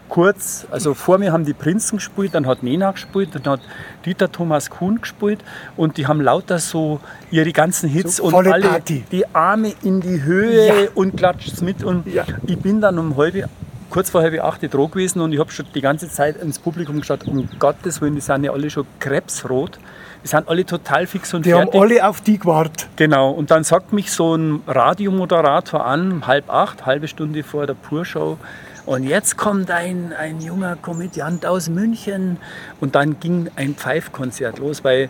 kurz, 0.10 0.65
also 0.72 0.93
vor 0.93 1.17
mir 1.19 1.31
haben 1.31 1.46
die 1.46 1.53
Prinzen 1.53 1.98
gespielt, 1.98 2.34
dann 2.34 2.48
hat 2.48 2.63
Nena 2.63 2.91
gespielt, 2.91 3.29
dann 3.34 3.43
hat 3.43 3.62
Dieter 4.05 4.31
Thomas 4.31 4.69
Kuhn 4.69 5.00
gespielt 5.00 5.43
und 5.77 5.98
die 5.98 6.08
haben 6.08 6.19
lauter 6.19 6.60
so 6.60 7.00
ihre 7.31 7.53
ganzen 7.53 7.88
Hits 7.88 8.17
so 8.17 8.24
und 8.24 8.36
alle 8.36 8.67
Party. 8.67 9.05
die 9.12 9.25
Arme 9.34 9.74
in 9.84 10.01
die 10.01 10.24
Höhe 10.24 10.67
ja. 10.67 10.74
und 10.96 11.15
klatscht 11.15 11.62
mit 11.62 11.84
und 11.84 12.08
ja. 12.08 12.25
ich 12.46 12.58
bin 12.58 12.81
dann 12.81 12.98
um 13.00 13.15
halb 13.15 13.48
kurz 13.89 14.10
vor 14.10 14.22
halb 14.22 14.43
acht 14.43 14.74
Droh 14.74 14.88
gewesen 14.88 15.22
und 15.22 15.34
ich 15.34 15.39
habe 15.39 15.51
schon 15.51 15.65
die 15.74 15.81
ganze 15.81 16.10
Zeit 16.10 16.38
ins 16.41 16.60
Publikum 16.60 17.00
geschaut, 17.00 17.25
um 17.27 17.48
Gottes 17.60 18.01
Willen, 18.01 18.15
die 18.15 18.22
sind 18.22 18.43
ja 18.43 18.51
alle 18.51 18.69
schon 18.69 18.86
krebsrot. 19.00 19.79
Die 20.24 20.27
sind 20.27 20.50
alle 20.50 20.65
total 20.65 21.08
fix 21.08 21.34
und 21.34 21.46
Die 21.46 21.53
haben 21.53 21.72
fertig. 21.72 21.81
alle 21.81 22.08
auf 22.08 22.19
die 22.22 22.38
gewartet. 22.38 22.89
Genau, 22.98 23.31
und 23.31 23.51
dann 23.51 23.63
sagt 23.63 23.93
mich 23.93 24.12
so 24.12 24.36
ein 24.36 24.62
Radiomoderator 24.67 25.86
an, 25.86 26.27
halb 26.27 26.50
acht, 26.50 26.86
halbe 26.86 27.08
Stunde 27.08 27.41
vor 27.43 27.65
der 27.65 27.74
Purshow. 27.74 28.38
Und 28.86 29.03
jetzt 29.03 29.38
kommt 29.38 29.72
ein, 29.72 30.13
ein 30.17 30.41
junger 30.41 30.75
Komödiant 30.75 31.46
aus 31.46 31.69
München. 31.69 32.38
Und 32.81 32.96
dann 32.96 33.19
ging 33.19 33.50
ein 33.55 33.75
Pfeifkonzert 33.75 34.60
los 34.60 34.81
bei 34.81 35.10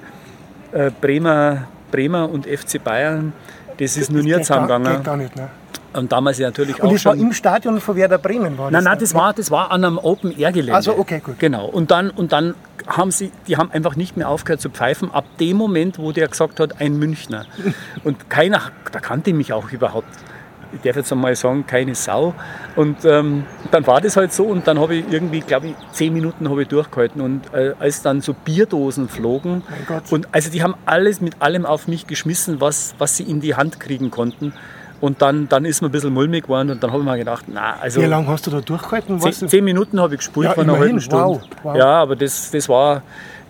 äh, 0.74 0.92
Bremer, 1.02 1.64
Bremer 1.92 2.30
und 2.30 2.46
FC 2.46 2.84
Bayern. 2.84 3.34
Das 3.78 3.98
ist 3.98 4.12
nur 4.12 4.22
nie 4.22 4.34
zusammengegangen. 4.34 4.94
geht 4.98 5.04
gar 5.04 5.18
nicht, 5.18 5.36
ne? 5.36 5.50
Und 5.94 6.12
damals 6.12 6.38
ja 6.38 6.48
natürlich 6.48 6.80
Und 6.80 6.90
auch 6.90 6.94
das 6.94 7.06
war 7.06 7.16
im 7.16 7.34
Stadion 7.34 7.82
von 7.82 7.96
Werder 7.96 8.20
Bremen, 8.20 8.58
war 8.58 8.66
Nein, 8.70 8.74
das? 8.74 8.84
nein, 8.84 9.00
das 9.00 9.14
war, 9.16 9.34
das 9.34 9.50
war 9.50 9.72
an 9.72 9.84
einem 9.84 9.98
Open-Air-Gelände. 9.98 10.76
Also, 10.76 10.98
okay, 10.98 11.20
gut. 11.24 11.40
Genau. 11.40 11.66
Und 11.66 11.90
dann, 11.92 12.12
und 12.12 12.32
dann 12.32 12.54
haben 12.88 13.12
sie, 13.12 13.32
die 13.48 13.58
haben 13.58 13.72
einfach 13.72 13.96
nicht 13.96 14.16
mehr 14.16 14.30
aufgehört 14.30 14.62
zu 14.62 14.70
pfeifen, 14.70 15.12
ab 15.12 15.26
dem 15.40 15.58
Moment, 15.58 15.98
wo 16.00 16.12
der 16.12 16.28
gesagt 16.28 16.60
hat, 16.60 16.80
ein 16.80 16.98
Münchner. 16.98 17.46
Und 18.04 18.30
keiner, 18.30 18.62
da 18.92 19.00
kannte 19.00 19.34
mich 19.34 19.54
auch 19.54 19.72
überhaupt. 19.72 20.08
Ich 20.72 20.82
darf 20.82 20.96
jetzt 20.96 21.12
einmal 21.12 21.36
sagen, 21.36 21.66
keine 21.66 21.96
Sau. 21.96 22.36
Und 22.76 23.04
ähm, 23.04 23.46
dann 23.72 23.88
war 23.88 24.02
das 24.02 24.16
halt 24.16 24.32
so 24.32 24.46
und 24.46 24.68
dann 24.68 24.80
habe 24.80 24.98
ich 24.98 25.06
irgendwie, 25.12 25.40
glaube 25.40 25.70
ich, 25.70 25.76
zehn 25.94 26.14
Minuten 26.14 26.48
habe 26.48 26.62
ich 26.62 26.68
durchgehalten. 26.68 27.22
Und 27.22 27.52
äh, 27.54 27.74
als 27.80 28.04
dann 28.04 28.22
so 28.22 28.34
Bierdosen 28.34 29.10
flogen, 29.10 29.64
und 30.12 30.28
also 30.32 30.52
die 30.52 30.62
haben 30.62 30.76
alles 30.86 31.22
mit 31.22 31.42
allem 31.42 31.66
auf 31.66 31.88
mich 31.88 32.06
geschmissen, 32.06 32.62
was, 32.62 32.94
was 33.00 33.18
sie 33.18 33.24
in 33.24 33.42
die 33.42 33.56
Hand 33.56 33.80
kriegen 33.80 34.12
konnten. 34.12 34.54
Und 35.02 35.22
dann, 35.22 35.48
dann 35.48 35.64
ist 35.66 35.82
mir 35.82 35.88
ein 35.88 35.92
bisschen 35.92 36.14
mulmig 36.14 36.44
geworden 36.44 36.72
und 36.72 36.84
dann 36.84 36.92
habe 36.92 37.02
ich 37.02 37.10
mir 37.10 37.18
gedacht, 37.18 37.46
na, 37.48 37.78
also 37.80 38.02
Wie 38.02 38.06
lange 38.06 38.28
hast 38.28 38.46
du 38.48 38.52
da 38.52 38.60
durchgehalten? 38.60 39.20
Zehn, 39.20 39.48
zehn 39.48 39.64
Minuten 39.64 40.00
habe 40.00 40.16
ich 40.16 40.20
gespielt 40.20 40.46
Ja, 40.48 40.54
von 40.54 40.70
einer 40.70 40.78
halben 40.78 41.00
Stunde. 41.00 41.26
Wow, 41.26 41.42
wow. 41.64 41.78
Ja, 41.78 42.02
aber 42.02 42.16
das, 42.18 42.52
das, 42.52 42.68
war, 42.68 43.02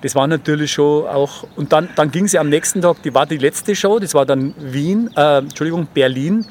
das 0.02 0.14
war 0.14 0.28
natürlich 0.28 0.72
schon 0.72 1.08
auch. 1.08 1.46
Und 1.56 1.74
dann, 1.74 1.90
dann 1.96 2.12
ging 2.12 2.28
sie 2.28 2.38
am 2.38 2.50
nächsten 2.50 2.82
Tag, 2.82 3.02
die 3.04 3.14
war 3.16 3.26
die 3.26 3.38
letzte 3.38 3.76
Show, 3.76 3.98
das 3.98 4.14
war 4.14 4.26
dann 4.26 4.54
Wien, 4.60 5.10
äh, 5.16 5.40
Entschuldigung, 5.40 5.88
Berlin, 5.92 6.46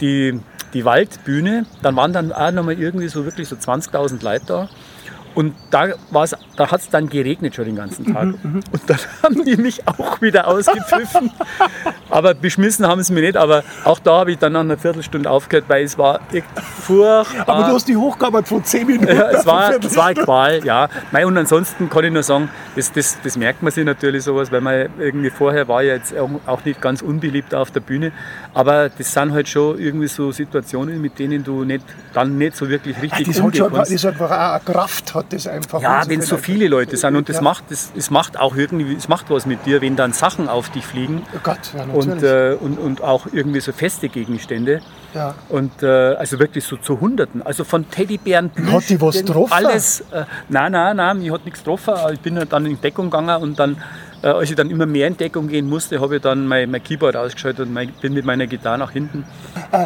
die, 0.00 0.38
die 0.72 0.84
Waldbühne. 0.84 1.66
Dann 1.82 1.96
waren 1.96 2.12
dann 2.12 2.32
auch 2.32 2.52
nochmal 2.52 2.78
irgendwie 2.78 3.08
so 3.08 3.24
wirklich 3.24 3.48
so 3.48 3.56
20.000 3.56 4.22
Leute 4.22 4.44
da. 4.46 4.68
Und 5.34 5.54
da, 5.70 5.86
da 6.56 6.70
hat 6.70 6.80
es 6.80 6.90
dann 6.90 7.08
geregnet 7.08 7.54
schon 7.54 7.66
den 7.66 7.76
ganzen 7.76 8.12
Tag. 8.12 8.24
Mhm, 8.42 8.60
Und 8.72 8.82
dann 8.88 8.98
haben 9.22 9.44
die 9.44 9.56
mich 9.56 9.86
auch 9.86 10.20
wieder 10.20 10.48
ausgepfiffen. 10.48 11.30
Aber 12.10 12.34
beschmissen 12.34 12.86
haben 12.86 13.02
sie 13.02 13.12
mich 13.12 13.22
nicht. 13.24 13.36
Aber 13.36 13.62
auch 13.84 13.98
da 13.98 14.18
habe 14.20 14.32
ich 14.32 14.38
dann 14.38 14.52
nach 14.52 14.60
einer 14.60 14.78
Viertelstunde 14.78 15.30
aufgehört, 15.30 15.64
weil 15.68 15.84
es 15.84 15.96
war 15.98 16.20
echt 16.32 16.46
furchtbar. 16.82 17.48
Aber 17.48 17.68
du 17.68 17.74
hast 17.74 17.88
die 17.88 17.96
hochgearbeitet 17.96 18.48
von 18.48 18.64
10 18.64 18.86
Minuten. 18.86 19.08
Ja, 19.16 19.30
es 19.30 19.46
war, 19.46 19.74
es 19.82 19.96
war 19.96 20.06
eine 20.06 20.20
Qual, 20.22 20.64
ja. 20.64 20.88
Und 21.12 21.36
ansonsten 21.36 21.88
kann 21.90 22.04
ich 22.04 22.12
nur 22.12 22.22
sagen, 22.22 22.48
das, 22.76 22.92
das, 22.92 23.18
das 23.22 23.36
merkt 23.36 23.62
man 23.62 23.72
sich 23.72 23.84
natürlich 23.84 24.24
sowas, 24.24 24.50
weil 24.52 24.60
man 24.60 24.88
irgendwie 24.98 25.30
vorher 25.30 25.68
war 25.68 25.82
ja 25.82 25.94
jetzt 25.94 26.14
auch 26.46 26.64
nicht 26.64 26.80
ganz 26.80 27.02
unbeliebt 27.02 27.54
auf 27.54 27.70
der 27.70 27.80
Bühne. 27.80 28.12
Aber 28.54 28.88
das 28.88 29.12
sind 29.12 29.32
halt 29.32 29.48
schon 29.48 29.78
irgendwie 29.78 30.08
so 30.08 30.32
Situationen, 30.32 31.00
mit 31.00 31.18
denen 31.18 31.44
du 31.44 31.64
nicht, 31.64 31.84
dann 32.14 32.38
nicht 32.38 32.56
so 32.56 32.68
wirklich 32.68 33.00
richtig 33.02 33.26
Das 33.26 33.36
hat, 33.38 33.44
umgehen 33.44 33.58
schon, 33.64 33.72
kannst. 33.72 33.92
das 33.94 34.04
hat 34.04 34.12
einfach 34.14 34.30
auch 34.30 34.52
eine 34.52 34.60
Kraft, 34.64 35.14
hat 35.14 35.26
das 35.32 35.46
einfach. 35.46 35.80
Ja, 35.82 36.02
wenn 36.08 36.20
so 36.22 36.36
viel- 36.36 36.56
viele 36.58 36.68
Leute 36.68 36.96
sind 36.96 37.14
und 37.16 37.28
das 37.28 37.36
Ja. 37.36 37.42
macht, 37.42 37.64
das, 37.70 37.92
es 37.96 38.10
macht 38.10 38.38
auch 38.38 38.56
irgendwie, 38.56 38.94
es 38.94 39.08
macht 39.08 39.28
was 39.30 39.44
mit 39.46 39.66
dir, 39.66 39.80
wenn 39.82 39.96
dann 39.96 40.12
Sachen 40.12 40.48
auf 40.48 40.70
dich 40.70 40.84
fliegen 40.86 41.22
Oh 41.34 41.38
Gott, 41.42 41.58
ja. 41.76 41.84
Und, 41.98 42.22
äh, 42.22 42.56
und, 42.60 42.78
und 42.78 43.02
auch 43.02 43.26
irgendwie 43.32 43.60
so 43.60 43.72
feste 43.72 44.08
Gegenstände. 44.08 44.80
ja. 45.14 45.34
Und 45.48 45.82
äh, 45.82 45.86
also 46.14 46.38
wirklich 46.38 46.64
so 46.64 46.76
zu 46.76 47.00
Hunderten. 47.00 47.42
Also 47.42 47.64
von 47.64 47.88
Teddybären, 47.90 48.50
Plüsch, 48.50 48.72
Hat 48.72 48.88
die 48.88 49.00
was 49.00 49.18
getroffen? 49.18 49.52
Alles. 49.52 50.00
Äh, 50.12 50.24
nein, 50.48 50.72
nein, 50.72 50.96
nein, 50.96 51.18
mich 51.18 51.30
hat 51.30 51.44
nichts 51.44 51.60
getroffen. 51.60 51.94
Ich 52.12 52.20
bin 52.20 52.38
dann 52.48 52.66
in 52.66 52.80
Deckung 52.80 53.10
gegangen 53.10 53.42
und 53.42 53.58
dann, 53.58 53.76
äh, 54.22 54.26
als 54.28 54.50
ich 54.50 54.56
dann 54.56 54.70
immer 54.70 54.86
mehr 54.86 55.06
in 55.06 55.16
Deckung 55.16 55.48
gehen 55.48 55.68
musste, 55.68 56.00
habe 56.00 56.16
ich 56.16 56.22
dann 56.22 56.46
mein, 56.46 56.70
mein 56.70 56.82
Keyboard 56.82 57.14
ausgeschaltet 57.16 57.66
und 57.66 57.72
mein, 57.72 57.92
bin 58.00 58.14
mit 58.14 58.24
meiner 58.24 58.46
Gitarre 58.46 58.78
nach 58.78 58.90
hinten. 58.90 59.24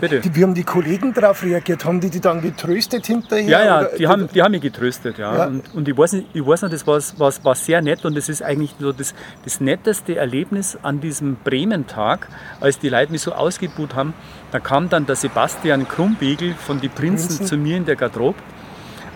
Bitte. 0.00 0.16
Äh, 0.16 0.20
Die, 0.20 0.34
wie 0.36 0.42
haben 0.42 0.54
die 0.54 0.62
Kollegen 0.64 1.12
darauf 1.12 1.42
reagiert? 1.42 1.84
Haben 1.84 2.00
die 2.00 2.08
die 2.10 2.20
dann 2.20 2.40
getröstet 2.40 3.06
hinterher? 3.06 3.48
Ja, 3.48 3.64
ja, 3.64 3.78
oder- 3.80 3.96
die 3.98 4.06
haben, 4.08 4.28
die 4.34 4.42
haben 4.42 4.52
mich 4.52 4.62
getröstet, 4.62 5.18
ja. 5.18 5.36
Ja. 5.36 5.46
Und, 5.46 5.62
und 5.74 5.88
ich 5.88 5.96
weiß 5.96 6.12
nicht, 6.14 6.26
ich 6.32 6.46
weiß 6.46 6.62
nicht 6.62 6.74
das 6.74 6.86
war, 6.86 6.98
war, 7.18 7.32
war 7.44 7.54
sehr 7.54 7.82
nett 7.82 8.04
und 8.04 8.16
das 8.16 8.28
ist 8.28 8.42
eigentlich 8.42 8.74
so 8.80 8.92
das, 8.92 9.14
das 9.44 9.60
netteste 9.60 10.16
Erlebnis 10.16 10.78
an 10.82 11.00
diesem 11.00 11.36
Bremen-Tag, 11.44 12.28
als 12.60 12.78
die 12.78 12.88
Leute 12.88 13.12
mich 13.12 13.22
so 13.22 13.32
ausgebuht 13.32 13.94
haben. 13.94 14.14
Da 14.50 14.60
kam 14.60 14.88
dann 14.88 15.06
der 15.06 15.16
Sebastian 15.16 15.88
Krumbiegel 15.88 16.54
von 16.54 16.80
Die 16.80 16.88
Prinzen, 16.88 17.28
Prinzen. 17.28 17.46
zu 17.46 17.56
mir 17.56 17.76
in 17.76 17.84
der 17.86 17.96
Garderobe 17.96 18.38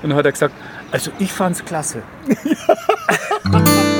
und 0.02 0.14
hat 0.14 0.24
er 0.26 0.32
gesagt, 0.32 0.54
also 0.90 1.10
ich 1.18 1.32
fand's 1.32 1.64
klasse. 1.64 2.02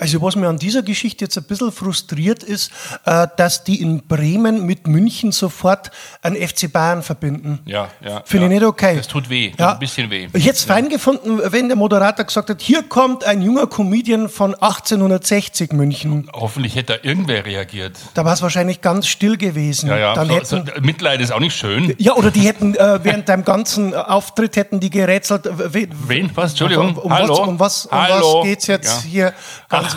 Also 0.00 0.22
was 0.22 0.36
mir 0.36 0.48
an 0.48 0.58
dieser 0.58 0.82
Geschichte 0.82 1.24
jetzt 1.24 1.36
ein 1.36 1.44
bisschen 1.44 1.72
frustriert 1.72 2.42
ist, 2.42 2.70
äh, 3.04 3.26
dass 3.36 3.64
die 3.64 3.80
in 3.80 4.06
Bremen 4.06 4.64
mit 4.66 4.86
München 4.86 5.32
sofort 5.32 5.90
einen 6.22 6.36
FC 6.36 6.72
Bayern 6.72 7.02
verbinden. 7.02 7.60
Ja, 7.66 7.88
ja. 8.04 8.22
Finde 8.24 8.46
ja. 8.46 8.52
ich 8.52 8.58
nicht 8.60 8.66
okay. 8.68 8.96
Das 8.96 9.08
tut 9.08 9.28
weh, 9.28 9.52
Ja. 9.58 9.72
ein 9.72 9.78
bisschen 9.78 10.10
weh. 10.10 10.28
Ich 10.32 10.44
hätte 10.44 10.56
es 10.56 10.64
fein 10.64 10.88
gefunden, 10.88 11.40
wenn 11.52 11.68
der 11.68 11.76
Moderator 11.76 12.24
gesagt 12.24 12.50
hat, 12.50 12.60
hier 12.60 12.82
kommt 12.82 13.24
ein 13.24 13.42
junger 13.42 13.66
Comedian 13.66 14.28
von 14.28 14.54
1860 14.54 15.72
München. 15.72 16.28
Hoffentlich 16.32 16.74
hätte 16.76 16.98
da 17.02 17.08
irgendwer 17.08 17.44
reagiert. 17.44 17.92
Da 18.14 18.24
war 18.24 18.34
es 18.34 18.42
wahrscheinlich 18.42 18.80
ganz 18.80 19.06
still 19.08 19.36
gewesen. 19.36 19.88
Ja, 19.88 19.96
ja. 19.98 20.14
Dann 20.14 20.28
so, 20.28 20.34
hätten, 20.34 20.46
so, 20.74 20.80
Mitleid 20.80 21.20
ist 21.20 21.32
auch 21.32 21.40
nicht 21.40 21.56
schön. 21.56 21.94
ja, 21.98 22.14
oder 22.14 22.30
die 22.30 22.40
hätten 22.40 22.74
äh, 22.74 23.00
während 23.02 23.28
deinem 23.28 23.44
ganzen 23.44 23.94
Auftritt 23.94 24.56
hätten 24.56 24.80
die 24.80 24.90
gerätselt. 24.90 25.46
äh, 25.46 25.74
we- 25.74 25.88
Wen? 26.06 26.30
Was? 26.34 26.50
Entschuldigung. 26.50 26.96
Um 26.96 27.12
Hallo? 27.12 27.28
was, 27.30 27.38
um 27.48 27.58
was, 27.60 27.86
um 27.86 27.92
Hallo? 27.98 28.38
was 28.40 28.44
geht's 28.44 28.66
jetzt 28.66 29.04
Ja. 29.04 29.10
hier? 29.10 29.34
Ganz, 29.68 29.87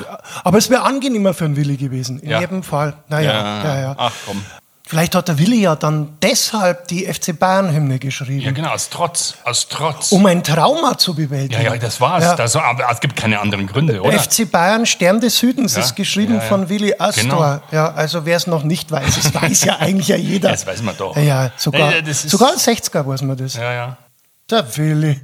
aber 0.43 0.57
es 0.57 0.69
wäre 0.69 0.83
angenehmer 0.83 1.33
für 1.33 1.45
einen 1.45 1.55
Willi 1.55 1.77
gewesen, 1.77 2.19
in 2.19 2.29
Ja. 2.29 2.39
jedem 2.39 2.63
Fall. 2.63 2.93
Naja, 3.09 3.31
ja, 3.33 3.63
ja, 3.63 3.81
ja. 3.81 3.95
Ach 3.97 4.13
komm. 4.25 4.43
Vielleicht 4.87 5.15
hat 5.15 5.29
der 5.29 5.39
Willi 5.39 5.61
ja 5.61 5.77
dann 5.77 6.17
deshalb 6.21 6.89
die 6.89 7.05
FC 7.05 7.31
Bayern-Hymne 7.39 7.97
geschrieben, 7.97 8.41
Ja, 8.41 8.51
genau, 8.51 8.71
aus 8.71 8.89
Trotz. 8.89 9.35
Aus 9.45 9.69
Trotz. 9.69 10.11
um 10.11 10.25
ein 10.25 10.43
Trauma 10.43 10.97
zu 10.97 11.13
bewältigen. 11.15 11.61
ja, 11.63 11.73
ja, 11.73 11.79
das 11.79 12.01
war's. 12.01 12.25
Ja. 12.25 12.35
Das, 12.35 12.53
aber 12.57 12.89
es 12.91 12.99
gibt 12.99 13.15
keine 13.15 13.39
anderen 13.39 13.67
Gründe, 13.67 14.01
oder? 14.01 14.19
FC 14.19 14.51
Bayern 14.51 14.85
Stern 14.85 15.21
des 15.21 15.37
Südens 15.37 15.75
Ja, 15.75 15.81
ist 15.83 15.95
geschrieben 15.95 16.33
ja, 16.35 16.41
von 16.41 16.67
Willi 16.67 16.93
Astor. 16.99 17.23
Genau. 17.23 17.61
Ja, 17.71 17.93
also 17.93 18.25
wer 18.25 18.35
es 18.35 18.47
noch 18.47 18.63
nicht 18.63 18.91
weiß, 18.91 19.15
das 19.15 19.33
weiß 19.33 19.63
ja 19.63 19.75
eigentlich 19.79 20.09
ja 20.09 20.17
jeder. 20.17 20.49
Das 20.51 20.67
weiß 20.67 20.81
man 20.81 20.97
doch. 20.97 21.15
Ja, 21.15 21.51
sogar, 21.55 21.91
Nee, 22.01 22.11
sogar 22.11 22.49
als 22.49 22.67
60er 22.67 23.07
weiß 23.07 23.21
man 23.21 23.37
das. 23.37 23.53
Ja, 23.53 23.71
ja. 23.71 23.97
Der 24.49 24.65
Willi. 24.75 25.21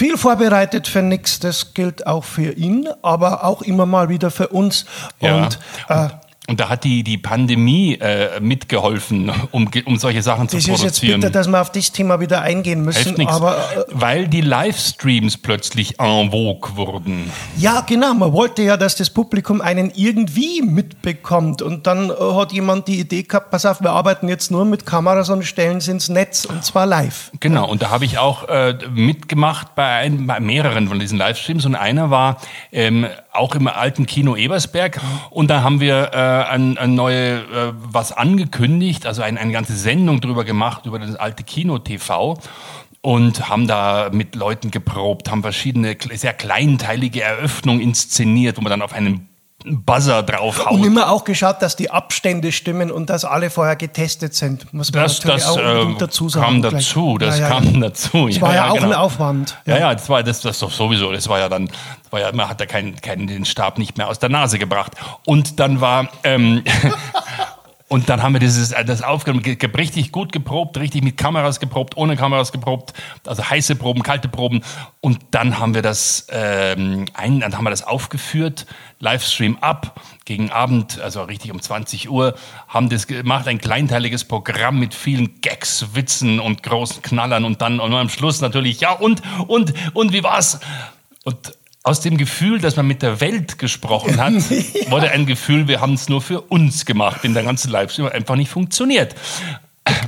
Viel 0.00 0.16
vorbereitet 0.16 0.88
für 0.88 1.02
nix, 1.02 1.40
das 1.40 1.74
gilt 1.74 2.06
auch 2.06 2.24
für 2.24 2.52
ihn, 2.52 2.88
aber 3.02 3.44
auch 3.44 3.60
immer 3.60 3.84
mal 3.84 4.08
wieder 4.08 4.30
für 4.30 4.48
uns. 4.48 4.86
Ja. 5.20 5.36
Und 5.36 5.58
äh, 5.90 6.08
Und 6.50 6.58
da 6.58 6.68
hat 6.68 6.82
die, 6.82 7.04
die 7.04 7.16
Pandemie 7.16 7.94
äh, 7.94 8.40
mitgeholfen, 8.40 9.30
um, 9.52 9.70
um 9.84 9.98
solche 9.98 10.20
Sachen 10.20 10.48
zu 10.48 10.56
das 10.56 10.64
ist 10.64 10.70
jetzt 10.70 10.80
produzieren. 10.80 11.20
bitter, 11.20 11.32
dass 11.32 11.46
wir 11.46 11.60
auf 11.60 11.70
das 11.70 11.92
Thema 11.92 12.18
wieder 12.18 12.42
eingehen 12.42 12.84
müssen. 12.84 13.24
Aber 13.28 13.56
äh, 13.56 13.84
Weil 13.92 14.26
die 14.26 14.40
Livestreams 14.40 15.36
plötzlich 15.36 16.00
en 16.00 16.32
vogue 16.32 16.74
wurden. 16.74 17.30
Ja, 17.56 17.82
genau. 17.82 18.14
Man 18.14 18.32
wollte 18.32 18.62
ja, 18.62 18.76
dass 18.76 18.96
das 18.96 19.10
Publikum 19.10 19.60
einen 19.60 19.92
irgendwie 19.94 20.60
mitbekommt. 20.60 21.62
Und 21.62 21.86
dann 21.86 22.10
äh, 22.10 22.14
hat 22.18 22.50
jemand 22.50 22.88
die 22.88 22.98
Idee 22.98 23.22
gehabt, 23.22 23.52
pass 23.52 23.64
auf, 23.64 23.80
wir 23.80 23.92
arbeiten 23.92 24.28
jetzt 24.28 24.50
nur 24.50 24.64
mit 24.64 24.84
Kameras 24.84 25.30
und 25.30 25.44
stellen 25.44 25.80
sie 25.80 25.92
ins 25.92 26.08
Netz 26.08 26.46
und 26.46 26.64
zwar 26.64 26.84
live. 26.84 27.30
Genau, 27.38 27.70
und 27.70 27.80
da 27.82 27.90
habe 27.90 28.04
ich 28.04 28.18
auch 28.18 28.48
äh, 28.48 28.76
mitgemacht 28.92 29.76
bei, 29.76 29.86
ein, 29.86 30.26
bei 30.26 30.40
mehreren 30.40 30.88
von 30.88 30.98
diesen 30.98 31.16
Livestreams 31.16 31.64
und 31.64 31.76
einer 31.76 32.10
war 32.10 32.38
ähm, 32.72 33.06
auch 33.32 33.54
im 33.54 33.68
alten 33.68 34.06
Kino 34.06 34.34
Ebersberg 34.34 35.00
und 35.30 35.48
da 35.48 35.62
haben 35.62 35.78
wir 35.78 36.10
äh, 36.12 36.39
ein, 36.48 36.78
ein 36.78 36.94
neue 36.94 37.40
äh, 37.40 37.72
was 37.74 38.12
angekündigt, 38.12 39.06
also 39.06 39.22
ein, 39.22 39.38
eine 39.38 39.52
ganze 39.52 39.76
Sendung 39.76 40.20
drüber 40.20 40.44
gemacht 40.44 40.86
über 40.86 40.98
das 40.98 41.16
alte 41.16 41.42
Kino 41.42 41.78
TV 41.78 42.38
und 43.02 43.48
haben 43.48 43.66
da 43.66 44.10
mit 44.12 44.34
Leuten 44.34 44.70
geprobt, 44.70 45.30
haben 45.30 45.42
verschiedene 45.42 45.96
sehr 46.14 46.34
kleinteilige 46.34 47.22
Eröffnungen 47.22 47.80
inszeniert, 47.80 48.58
wo 48.58 48.60
man 48.60 48.70
dann 48.70 48.82
auf 48.82 48.92
einen 48.92 49.29
Buzzer 49.64 50.22
draufhaut. 50.22 50.72
Und 50.72 50.84
immer 50.84 51.10
auch 51.10 51.24
geschaut, 51.24 51.60
dass 51.60 51.76
die 51.76 51.90
Abstände 51.90 52.50
stimmen 52.52 52.90
und 52.90 53.10
dass 53.10 53.24
alle 53.24 53.50
vorher 53.50 53.76
getestet 53.76 54.34
sind. 54.34 54.72
Muss 54.72 54.92
man 54.92 55.02
Das, 55.02 55.18
natürlich 55.18 55.42
das 55.44 55.56
auch 55.58 55.58
äh, 55.58 55.94
dazu 55.98 56.28
sagen. 56.28 56.62
kam 56.62 56.62
dazu, 56.62 57.18
das 57.18 57.38
Ja, 57.38 57.48
ja, 57.48 57.48
kam 57.54 57.74
ja. 57.74 57.80
dazu. 57.80 58.28
Das 58.28 58.40
war 58.40 58.54
ja, 58.54 58.70
auch 58.70 58.74
genau. 58.74 58.86
ein 58.86 58.94
Aufwand. 58.94 59.58
Ja, 59.66 59.78
ja, 59.78 59.94
das 59.94 60.08
war 60.08 60.22
das, 60.22 60.40
das 60.40 60.58
doch 60.58 60.70
sowieso. 60.70 61.12
Das 61.12 61.28
war 61.28 61.38
ja 61.38 61.48
dann, 61.48 61.70
war 62.10 62.20
ja, 62.20 62.32
man 62.32 62.48
hat 62.48 62.60
ja 62.60 62.66
keinen, 62.66 63.00
keinen 63.00 63.26
den 63.26 63.44
Stab 63.44 63.78
nicht 63.78 63.98
mehr 63.98 64.08
aus 64.08 64.18
der 64.18 64.30
Nase 64.30 64.58
gebracht. 64.58 64.92
Und 65.26 65.60
dann 65.60 65.80
war, 65.80 66.08
ähm, 66.24 66.64
Und 67.92 68.08
dann 68.08 68.22
haben 68.22 68.34
wir 68.34 68.38
dieses, 68.38 68.70
äh, 68.70 68.84
das 68.84 69.02
aufgenommen, 69.02 69.42
ge- 69.42 69.56
ge- 69.56 69.68
richtig 69.76 70.12
gut 70.12 70.30
geprobt, 70.30 70.78
richtig 70.78 71.02
mit 71.02 71.16
Kameras 71.16 71.58
geprobt, 71.58 71.96
ohne 71.96 72.14
Kameras 72.16 72.52
geprobt, 72.52 72.92
also 73.26 73.50
heiße 73.50 73.74
Proben, 73.74 74.04
kalte 74.04 74.28
Proben. 74.28 74.62
Und 75.00 75.18
dann 75.32 75.58
haben 75.58 75.74
wir 75.74 75.82
das, 75.82 76.28
ähm, 76.30 77.06
ein, 77.14 77.40
dann 77.40 77.56
haben 77.56 77.64
wir 77.64 77.70
das 77.70 77.82
aufgeführt, 77.82 78.66
Livestream 79.00 79.58
ab, 79.60 80.00
gegen 80.24 80.52
Abend, 80.52 81.00
also 81.00 81.24
richtig 81.24 81.50
um 81.50 81.60
20 81.60 82.08
Uhr, 82.08 82.36
haben 82.68 82.88
das 82.90 83.08
gemacht, 83.08 83.48
ein 83.48 83.58
kleinteiliges 83.58 84.22
Programm 84.22 84.78
mit 84.78 84.94
vielen 84.94 85.40
Gags, 85.40 85.86
Witzen 85.92 86.38
und 86.38 86.62
großen 86.62 87.02
Knallern 87.02 87.44
und 87.44 87.60
dann 87.60 87.80
und 87.80 87.92
am 87.92 88.08
Schluss 88.08 88.40
natürlich, 88.40 88.80
ja 88.80 88.92
und, 88.92 89.20
und, 89.48 89.74
und 89.94 90.12
wie 90.12 90.22
war's? 90.22 90.60
Und 91.24 91.54
aus 91.82 92.00
dem 92.00 92.16
Gefühl, 92.16 92.60
dass 92.60 92.76
man 92.76 92.86
mit 92.86 93.02
der 93.02 93.20
Welt 93.20 93.58
gesprochen 93.58 94.18
hat, 94.18 94.34
wurde 94.90 95.10
ein 95.10 95.26
Gefühl, 95.26 95.66
wir 95.66 95.80
haben 95.80 95.94
es 95.94 96.08
nur 96.08 96.20
für 96.20 96.42
uns 96.42 96.84
gemacht, 96.84 97.24
in 97.24 97.34
der 97.34 97.42
ganzen 97.42 97.70
Livestream 97.70 98.08
einfach 98.08 98.36
nicht 98.36 98.50
funktioniert. 98.50 99.14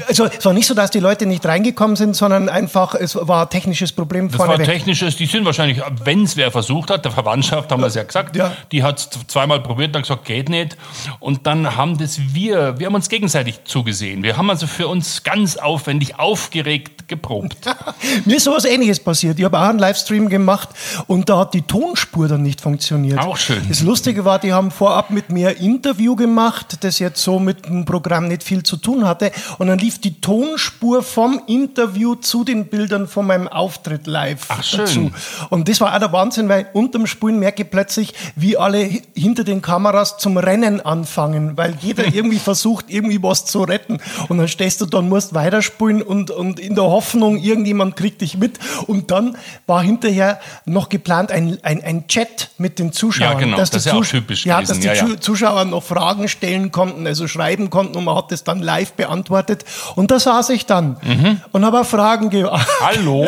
Also 0.07 0.27
es 0.27 0.45
war 0.45 0.53
nicht 0.53 0.67
so, 0.67 0.75
dass 0.75 0.91
die 0.91 0.99
Leute 1.01 1.25
nicht 1.25 1.45
reingekommen 1.47 1.97
sind, 1.97 2.15
sondern 2.15 2.49
einfach, 2.51 2.95
es 2.95 3.17
war 3.17 3.43
ein 3.45 3.51
technisches 3.51 3.91
Problem 3.93 4.29
Das 4.29 4.39
war 4.39 4.47
vorneweg. 4.47 4.67
technisches, 4.69 5.17
die 5.17 5.25
sind 5.27 5.45
wahrscheinlich, 5.47 5.81
wenn 6.05 6.25
es 6.25 6.37
wer 6.37 6.51
versucht 6.51 6.91
hat, 6.91 7.05
der 7.05 7.13
Verwandtschaft 7.13 7.73
haben 7.73 7.81
wir 7.81 7.87
es 7.87 7.95
ja 7.95 8.03
gesagt, 8.03 8.37
Ja. 8.37 8.53
die 8.71 8.83
hat 8.83 8.99
es 8.99 9.09
zweimal 9.29 9.61
probiert 9.61 9.89
und 9.91 9.97
hat 9.97 10.03
gesagt, 10.03 10.25
geht 10.27 10.51
nicht. 10.51 10.77
Und 11.21 11.47
dann 11.47 11.77
haben 11.77 11.97
das 11.97 12.19
wir, 12.35 12.79
wir 12.79 12.87
haben 12.87 12.95
uns 12.95 13.09
gegenseitig 13.09 13.65
zugesehen. 13.65 14.23
Wir 14.23 14.37
haben 14.37 14.51
also 14.51 14.67
für 14.67 14.89
uns 14.89 15.23
ganz 15.23 15.57
aufwendig, 15.57 16.19
aufgeregt 16.19 17.09
geprobt. 17.09 17.57
Mir 18.27 18.37
ist 18.37 18.45
sowas 18.45 18.65
ähnliches 18.65 19.01
passiert. 19.01 19.39
Ich 19.39 19.45
habe 19.45 19.59
auch 19.59 19.63
einen 19.69 19.79
Livestream 19.79 20.29
gemacht 20.29 20.69
und 21.07 21.29
da 21.29 21.39
hat 21.39 21.55
die 21.55 21.63
Tonspur 21.63 22.29
dann 22.29 22.43
nicht 22.43 22.61
funktioniert. 22.61 23.19
Auch 23.19 23.37
schön. 23.39 23.63
Das 23.69 23.81
Lustige 23.81 24.25
war, 24.25 24.39
die 24.39 24.53
haben 24.53 24.71
vorab 24.71 25.11
mit 25.11 25.31
mir 25.31 25.49
ein 25.51 25.57
Interview 25.57 26.15
gemacht, 26.15 26.79
das 26.81 26.99
jetzt 26.99 27.23
so 27.23 27.39
mit 27.39 27.67
dem 27.67 27.85
Programm 27.85 28.29
nicht 28.29 28.43
viel 28.43 28.63
zu 28.63 28.77
tun 28.77 29.07
hatte. 29.07 29.33
Und 29.63 29.69
dann 29.69 29.79
lief 29.79 30.01
die 30.01 30.21
Tonspur 30.21 31.05
vom 31.05 31.41
Interview 31.47 32.17
zu 32.17 32.43
den 32.43 32.67
Bildern 32.67 33.07
von 33.07 33.29
meinem 33.29 33.47
Auftritt 33.47 34.09
live 34.09 34.47
Ach, 34.49 34.65
schön. 34.65 34.81
dazu. 34.81 35.11
Und 35.51 35.69
das 35.69 35.81
war 35.81 35.95
auch 35.95 36.01
der 36.01 36.13
Wahnsinn, 36.13 36.49
weil 36.49 36.67
unterm 36.73 37.07
Spulen 37.07 37.39
merke 37.39 37.63
ich 37.63 37.71
plötzlich, 37.71 38.13
wie 38.35 38.57
alle 38.57 38.79
hi- 38.79 39.03
hinter 39.15 39.45
den 39.45 39.63
Kameras 39.63 40.19
zum 40.19 40.37
Rennen 40.37 40.81
anfangen, 40.81 41.57
weil 41.57 41.77
jeder 41.81 42.05
irgendwie 42.13 42.41
versucht, 42.41 42.87
irgendwie 42.89 43.23
was 43.23 43.45
zu 43.45 43.63
retten. 43.63 43.99
Und 44.29 44.39
dann 44.39 44.49
stehst 44.49 44.81
du 44.81 44.87
da 44.87 44.99
und 44.99 45.09
musst 45.09 45.33
weiterspulen 45.33 46.03
und, 46.03 46.33
und 46.33 46.59
in 46.59 46.75
der 46.75 46.83
Hoffnung, 46.83 47.37
irgendjemand 47.39 47.95
kriegt 47.95 48.21
dich 48.21 48.37
mit. 48.37 48.59
Und 48.89 49.13
dann 49.13 49.37
war 49.69 49.81
hinterher 49.85 50.41
noch 50.65 50.89
geplant 50.89 51.31
ein, 51.31 51.59
ein, 51.63 51.85
ein 51.85 52.09
Chat 52.09 52.51
mit 52.59 52.81
den 52.81 52.93
Zuschauern. 52.93 53.33
Ja, 53.35 53.39
genau, 53.39 53.57
dass 53.59 53.71
die 53.71 53.77
das 53.77 53.87
ist 53.87 53.93
ja 53.93 53.99
auch 53.99 54.05
typisch 54.05 54.45
Ja, 54.45 54.57
gewesen, 54.57 54.71
dass 54.71 54.81
die 54.81 54.87
ja, 54.89 54.95
ja. 54.95 55.07
Zu- 55.07 55.21
Zuschauer 55.21 55.67
noch 55.67 55.85
Fragen 55.85 56.27
stellen 56.29 56.73
konnten, 56.73 57.07
also 57.07 57.29
schreiben 57.29 57.71
konnten 57.71 57.97
und 57.97 58.05
man 58.05 58.17
hat 58.17 58.33
das 58.33 58.43
dann 58.43 58.61
live 58.61 58.95
beantwortet. 58.95 59.52
Und 59.95 60.11
da 60.11 60.19
saß 60.19 60.51
ich 60.51 60.67
dann 60.67 60.97
Mhm. 61.03 61.41
und 61.53 61.65
habe 61.65 61.81
auch 61.81 61.87
Fragen 61.87 62.31
gemacht. 62.31 62.69
Hallo? 62.81 63.27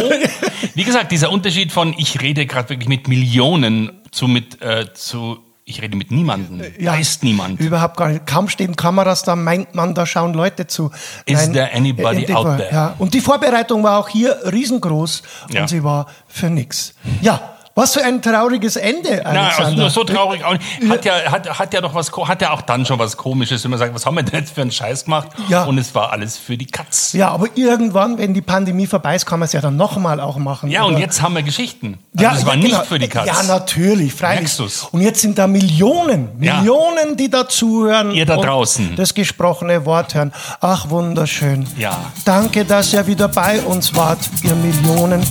Wie 0.75 0.85
gesagt, 0.85 1.13
dieser 1.13 1.31
Unterschied 1.31 1.73
von 1.73 1.95
ich 1.97 2.21
rede 2.21 2.47
gerade 2.47 2.69
wirklich 2.71 2.89
mit 2.89 3.09
Millionen 3.09 3.91
zu 4.11 4.29
mit 4.29 4.61
äh, 4.63 4.93
zu 4.95 5.39
ich 5.67 5.81
rede 5.81 5.97
mit 5.97 6.11
niemandem. 6.11 6.61
Weiß 6.79 7.21
niemand. 7.23 7.59
Überhaupt 7.59 7.97
gar 7.97 8.09
nicht. 8.09 8.27
Kaum 8.27 8.51
stehen 8.51 8.77
Kameras 8.77 9.23
da, 9.23 9.35
meint 9.35 9.75
man, 9.75 9.95
da 9.95 10.05
schauen 10.05 10.35
Leute 10.35 10.67
zu. 10.67 10.91
Is 11.25 11.51
there 11.53 11.71
anybody 11.73 12.25
äh, 12.25 12.27
die 12.27 12.35
out 12.35 12.59
there? 12.59 12.69
Ja. 12.71 12.95
Und 12.99 13.15
die 13.15 13.21
Vorbereitung 13.23 13.83
war 13.83 13.99
auch 13.99 14.09
hier 14.11 14.37
riesengroß 14.53 15.23
Ja. 15.53 15.63
und 15.63 15.69
sie 15.69 15.83
war 15.83 16.05
für 16.29 16.51
nix. 16.51 16.93
Ja, 17.23 17.54
was 17.75 17.95
für 17.95 18.05
ein 18.05 18.23
trauriges 18.23 18.77
Ende, 18.77 19.21
Na, 19.25 19.31
also 19.31 19.41
Alexander. 19.41 19.81
nur 19.83 19.91
so 19.91 20.05
traurig 20.05 20.45
auch 20.45 20.53
nicht. 20.53 20.65
Hat 20.89 21.05
ja, 21.05 21.15
hat, 21.31 21.59
hat 21.59 21.75
ja 21.75 21.81
doch 21.81 21.95
was, 21.95 22.13
hat 22.13 22.41
ja 22.41 22.53
auch 22.53 22.63
dann 22.63 22.87
schon 22.87 22.99
was 22.99 23.17
Komisches, 23.17 23.65
wenn 23.65 23.71
man 23.71 23.81
sagt, 23.81 23.95
was 23.95 24.07
haben 24.07 24.15
wir 24.15 24.23
denn 24.23 24.41
jetzt 24.41 24.55
für 24.55 24.61
einen 24.63 24.71
Scheiß 24.71 25.05
gemacht? 25.07 25.29
Ja. 25.49 25.65
Und 25.65 25.79
es 25.79 25.95
war 25.95 26.13
alles 26.13 26.37
für 26.39 26.57
die 26.57 26.67
Katz. 26.67 27.13
ja, 27.15 27.29
aber 27.31 27.47
irgendwann, 27.57 28.17
wenn 28.19 28.33
die 28.33 28.43
Pandemie 28.43 28.87
vorbei 28.87 29.17
ist, 29.17 29.27
kann 29.27 29.41
man 29.41 29.47
es 29.47 29.53
ja 29.53 29.61
dann 29.61 29.77
nochmal 29.77 30.21
auch 30.21 30.37
machen. 30.37 30.71
Ja, 30.71 30.85
und 30.85 30.93
Oder- 30.95 31.01
jetzt 31.03 31.21
haben 31.23 31.35
wir 31.35 31.43
Geschichten. 31.43 31.99
Also 32.15 32.25
Ja, 32.25 32.31
das 32.35 32.47
war 32.47 32.55
ja, 32.55 32.61
nicht 32.61 32.71
genau. 32.73 32.85
für 32.85 32.99
die 32.99 33.09
Katz. 33.09 33.27
Ja, 33.27 33.43
natürlich, 33.43 34.15
freilich. 34.15 34.57
Du's? 34.57 34.87
Und 34.93 35.01
jetzt 35.01 35.21
sind 35.21 35.37
da 35.39 35.47
Millionen, 35.49 36.29
Ja. 36.41 36.59
Millionen, 36.59 37.17
die 37.17 37.29
da 37.29 37.49
zuhören. 37.49 38.13
Ihr 38.13 38.25
da 38.27 38.37
und 38.37 38.45
draußen. 38.47 38.95
Das 38.97 39.15
gesprochene 39.15 39.85
Wort 39.85 40.15
hören. 40.15 40.33
Ach, 40.61 40.91
wunderschön. 40.91 41.67
Ja. 41.77 41.99
Danke, 42.25 42.65
dass 42.65 42.93
ihr 42.93 43.07
wieder 43.09 43.27
bei 43.29 43.61
uns 43.63 43.95
wart, 43.97 44.21
ihr 44.45 44.55
Millionen. 44.55 45.23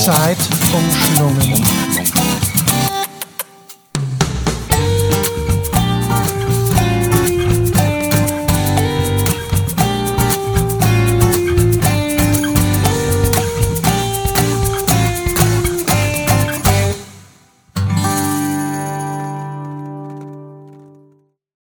Seid 0.00 0.38
umschlungen. 0.72 1.62